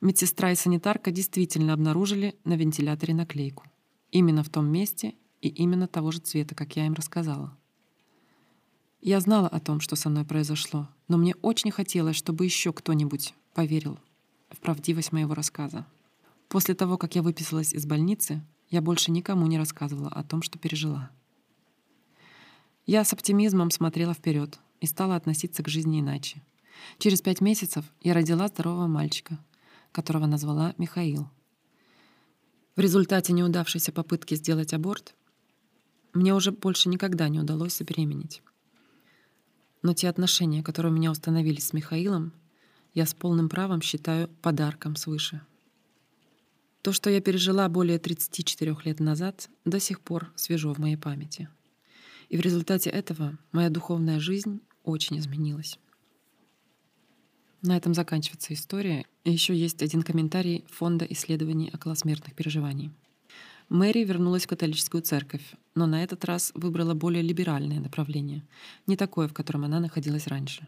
Медсестра 0.00 0.50
и 0.50 0.54
санитарка 0.54 1.10
действительно 1.10 1.74
обнаружили 1.74 2.34
на 2.44 2.54
вентиляторе 2.54 3.12
наклейку. 3.12 3.64
Именно 4.10 4.42
в 4.42 4.48
том 4.48 4.66
месте 4.66 5.12
и 5.42 5.48
именно 5.48 5.86
того 5.86 6.10
же 6.10 6.20
цвета, 6.20 6.54
как 6.54 6.74
я 6.74 6.86
им 6.86 6.94
рассказала. 6.94 7.54
Я 9.02 9.20
знала 9.20 9.46
о 9.46 9.60
том, 9.60 9.78
что 9.80 9.94
со 9.94 10.08
мной 10.08 10.24
произошло, 10.24 10.88
но 11.06 11.18
мне 11.18 11.34
очень 11.42 11.70
хотелось, 11.70 12.16
чтобы 12.16 12.46
еще 12.46 12.72
кто-нибудь 12.72 13.34
поверил 13.52 13.98
в 14.48 14.58
правдивость 14.60 15.12
моего 15.12 15.34
рассказа. 15.34 15.84
После 16.48 16.74
того, 16.74 16.96
как 16.96 17.14
я 17.14 17.20
выписалась 17.20 17.74
из 17.74 17.84
больницы, 17.84 18.42
я 18.70 18.80
больше 18.80 19.10
никому 19.10 19.46
не 19.46 19.58
рассказывала 19.58 20.08
о 20.08 20.24
том, 20.24 20.40
что 20.40 20.58
пережила. 20.58 21.10
Я 22.90 23.04
с 23.04 23.12
оптимизмом 23.12 23.70
смотрела 23.70 24.14
вперед 24.14 24.58
и 24.80 24.86
стала 24.86 25.14
относиться 25.14 25.62
к 25.62 25.68
жизни 25.68 26.00
иначе. 26.00 26.42
Через 26.98 27.22
пять 27.22 27.40
месяцев 27.40 27.84
я 28.00 28.14
родила 28.14 28.48
здорового 28.48 28.88
мальчика, 28.88 29.38
которого 29.92 30.26
назвала 30.26 30.74
Михаил. 30.76 31.30
В 32.74 32.80
результате 32.80 33.32
неудавшейся 33.32 33.92
попытки 33.92 34.34
сделать 34.34 34.74
аборт 34.74 35.14
мне 36.14 36.34
уже 36.34 36.50
больше 36.50 36.88
никогда 36.88 37.28
не 37.28 37.38
удалось 37.38 37.76
забеременеть. 37.78 38.42
Но 39.82 39.94
те 39.94 40.08
отношения, 40.08 40.64
которые 40.64 40.90
у 40.92 40.96
меня 40.96 41.12
установились 41.12 41.68
с 41.68 41.72
Михаилом, 41.72 42.32
я 42.92 43.06
с 43.06 43.14
полным 43.14 43.48
правом 43.48 43.82
считаю 43.82 44.26
подарком 44.42 44.96
свыше. 44.96 45.42
То, 46.82 46.92
что 46.92 47.08
я 47.08 47.20
пережила 47.20 47.68
более 47.68 48.00
34 48.00 48.78
лет 48.82 48.98
назад, 48.98 49.48
до 49.64 49.78
сих 49.78 50.00
пор 50.00 50.32
свежо 50.34 50.74
в 50.74 50.78
моей 50.78 50.96
памяти. 50.96 51.48
И 52.30 52.36
в 52.36 52.40
результате 52.40 52.90
этого 52.90 53.36
моя 53.52 53.70
духовная 53.70 54.20
жизнь 54.20 54.60
очень 54.84 55.18
изменилась. 55.18 55.78
На 57.60 57.76
этом 57.76 57.92
заканчивается 57.92 58.54
история. 58.54 59.04
И 59.24 59.32
еще 59.32 59.54
есть 59.54 59.82
один 59.82 60.02
комментарий 60.02 60.64
Фонда 60.70 61.04
исследований 61.06 61.70
околосмертных 61.74 62.34
переживаний. 62.34 62.92
Мэри 63.68 64.04
вернулась 64.04 64.44
в 64.44 64.48
католическую 64.48 65.02
церковь, 65.02 65.42
но 65.74 65.86
на 65.86 66.02
этот 66.02 66.24
раз 66.24 66.52
выбрала 66.54 66.94
более 66.94 67.22
либеральное 67.22 67.80
направление, 67.80 68.42
не 68.86 68.96
такое, 68.96 69.28
в 69.28 69.34
котором 69.34 69.64
она 69.64 69.78
находилась 69.78 70.26
раньше. 70.26 70.66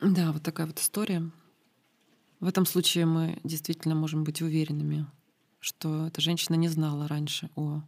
Да, 0.00 0.32
вот 0.32 0.42
такая 0.42 0.66
вот 0.66 0.78
история. 0.78 1.30
В 2.40 2.46
этом 2.46 2.66
случае 2.66 3.06
мы 3.06 3.38
действительно 3.44 3.94
можем 3.94 4.24
быть 4.24 4.42
уверенными, 4.42 5.06
что 5.60 6.06
эта 6.06 6.20
женщина 6.20 6.56
не 6.56 6.68
знала 6.68 7.08
раньше 7.08 7.50
о 7.56 7.82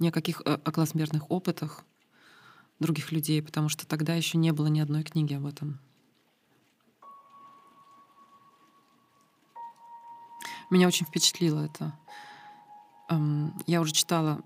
ни 0.00 0.08
о 0.08 0.12
каких 0.12 0.42
э, 0.44 0.54
околосмертных 0.66 1.30
опытах 1.30 1.84
других 2.80 3.12
людей, 3.12 3.42
потому 3.42 3.68
что 3.68 3.86
тогда 3.86 4.14
еще 4.14 4.38
не 4.38 4.52
было 4.52 4.66
ни 4.66 4.80
одной 4.80 5.04
книги 5.04 5.34
об 5.34 5.46
этом. 5.46 5.78
Меня 10.70 10.86
очень 10.86 11.06
впечатлило 11.06 11.64
это. 11.64 11.98
Я 13.66 13.80
уже 13.80 13.92
читала 13.92 14.40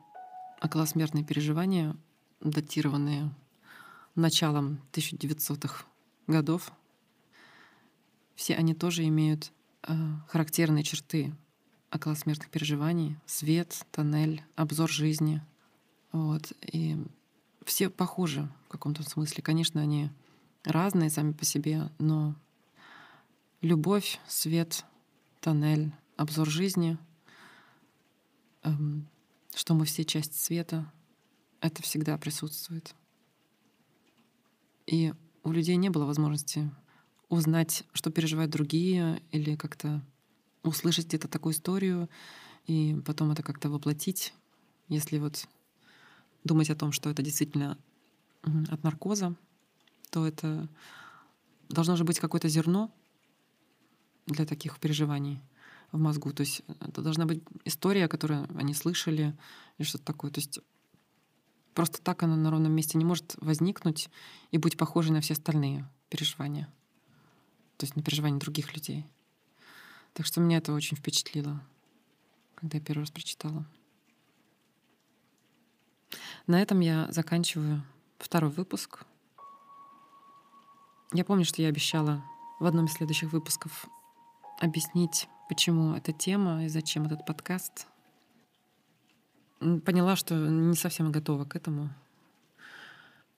околосмертные 0.61 1.23
переживания, 1.23 1.95
датированные 2.41 3.31
началом 4.15 4.81
1900-х 4.93 5.85
годов. 6.27 6.73
Все 8.35 8.55
они 8.55 8.75
тоже 8.75 9.07
имеют 9.07 9.53
э, 9.83 9.95
характерные 10.29 10.83
черты 10.83 11.35
околосмертных 11.95 12.51
переживаний. 12.51 13.17
Свет, 13.25 13.87
тоннель, 13.91 14.43
обзор 14.57 14.91
жизни. 14.91 15.41
Вот. 16.13 16.53
И 16.61 16.97
все 17.65 17.89
похожи 17.89 18.49
в 18.67 18.69
каком-то 18.69 19.03
смысле. 19.03 19.43
Конечно, 19.43 19.81
они 19.81 20.11
разные 20.65 21.11
сами 21.11 21.33
по 21.33 21.45
себе, 21.45 21.91
но 21.99 22.35
любовь, 23.61 24.19
свет, 24.27 24.85
тоннель, 25.41 25.93
обзор 26.17 26.49
жизни, 26.49 26.99
эм, 28.63 29.09
что 29.55 29.75
мы 29.75 29.85
все 29.85 30.05
часть 30.05 30.41
света, 30.41 30.91
это 31.61 31.83
всегда 31.83 32.19
присутствует. 32.19 32.95
И 34.87 35.15
у 35.45 35.53
людей 35.53 35.77
не 35.77 35.91
было 35.91 36.05
возможности 36.05 36.71
узнать, 37.29 37.85
что 37.93 38.11
переживают 38.11 38.51
другие, 38.51 39.23
или 39.31 39.57
как-то 39.57 40.03
услышать 40.65 41.07
где-то 41.07 41.29
такую 41.29 41.53
историю, 41.53 42.09
и 42.67 43.01
потом 43.07 43.31
это 43.31 43.43
как-то 43.43 43.71
воплотить, 43.71 44.35
если 44.89 45.19
вот 45.19 45.47
думать 46.43 46.71
о 46.71 46.77
том, 46.77 46.93
что 46.93 47.11
это 47.11 47.23
действительно 47.23 47.79
от 48.43 48.83
наркоза, 48.83 49.35
то 50.11 50.27
это 50.27 50.69
должно 51.69 51.97
же 51.97 52.05
быть 52.05 52.19
какое-то 52.19 52.49
зерно 52.49 52.91
для 54.27 54.47
таких 54.47 54.79
переживаний 54.79 55.41
в 55.93 55.99
мозгу. 55.99 56.33
То 56.33 56.43
есть 56.43 56.63
это 56.81 57.03
должна 57.03 57.27
быть 57.27 57.43
история, 57.65 58.09
которую 58.09 58.49
они 58.59 58.75
слышали, 58.75 59.37
или 59.79 59.87
что-то 59.87 60.05
такое. 60.05 60.31
То 60.31 60.41
есть 60.41 60.61
просто 61.75 62.01
так 62.03 62.23
она 62.23 62.37
на 62.37 62.51
ровном 62.51 62.73
месте 62.73 62.99
не 62.99 63.05
может 63.05 63.37
возникнуть 63.41 64.09
и 64.51 64.59
быть 64.59 64.77
похожей 64.77 65.13
на 65.13 65.21
все 65.21 65.35
остальные 65.35 65.89
переживания. 66.09 66.69
То 67.77 67.85
есть 67.85 67.97
на 67.97 68.03
переживания 68.03 68.39
других 68.39 68.75
людей. 68.75 69.07
Так 70.15 70.27
что 70.27 70.41
меня 70.41 70.59
это 70.59 70.73
очень 70.73 70.97
впечатлило, 70.97 71.61
когда 72.55 72.79
я 72.79 72.85
первый 72.85 73.03
раз 73.03 73.11
прочитала. 73.11 73.67
На 76.47 76.63
этом 76.63 76.81
я 76.81 77.11
заканчиваю 77.11 77.83
второй 78.19 78.51
выпуск. 78.51 79.05
Я 81.13 81.25
помню, 81.25 81.45
что 81.45 81.63
я 81.63 81.69
обещала 81.69 82.25
в 82.61 82.67
одном 82.67 82.87
из 82.87 82.93
следующих 82.93 83.33
выпусков 83.33 83.87
объяснить 84.61 85.29
почему 85.49 85.95
эта 85.95 86.13
тема 86.13 86.65
и 86.65 86.69
зачем 86.69 87.07
этот 87.07 87.27
подкаст. 87.27 87.87
Поняла, 89.59 90.17
что 90.17 90.35
не 90.35 90.77
совсем 90.77 91.11
готова 91.11 91.45
к 91.45 91.57
этому. 91.57 91.91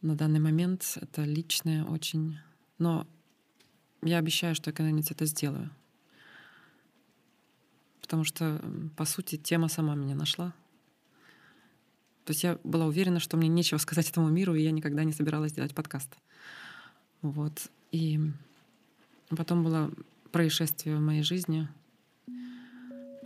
На 0.03 0.15
данный 0.15 0.41
момент 0.41 0.99
это 1.01 1.23
личное 1.25 1.85
очень. 1.85 2.39
Но 2.79 3.07
я 4.03 4.19
обещаю, 4.19 4.55
что 4.55 4.71
я 4.71 4.75
когда-нибудь 4.75 5.11
это 5.11 5.25
сделаю. 5.25 5.71
Потому 8.07 8.25
что, 8.25 8.61
по 8.97 9.05
сути, 9.05 9.37
тема 9.37 9.69
сама 9.69 9.95
меня 9.95 10.15
нашла. 10.15 10.55
То 12.25 12.33
есть 12.33 12.43
я 12.43 12.59
была 12.65 12.87
уверена, 12.87 13.21
что 13.21 13.37
мне 13.37 13.49
нечего 13.49 13.79
сказать 13.87 14.09
этому 14.09 14.29
миру, 14.29 14.55
и 14.55 14.63
я 14.63 14.71
никогда 14.71 15.05
не 15.05 15.13
собиралась 15.13 15.53
делать 15.53 15.75
подкаст. 15.75 16.17
Вот. 17.23 17.69
И 17.93 18.21
потом 19.29 19.63
было 19.63 19.91
происшествие 20.33 20.97
в 20.97 21.01
моей 21.01 21.23
жизни— 21.23 21.69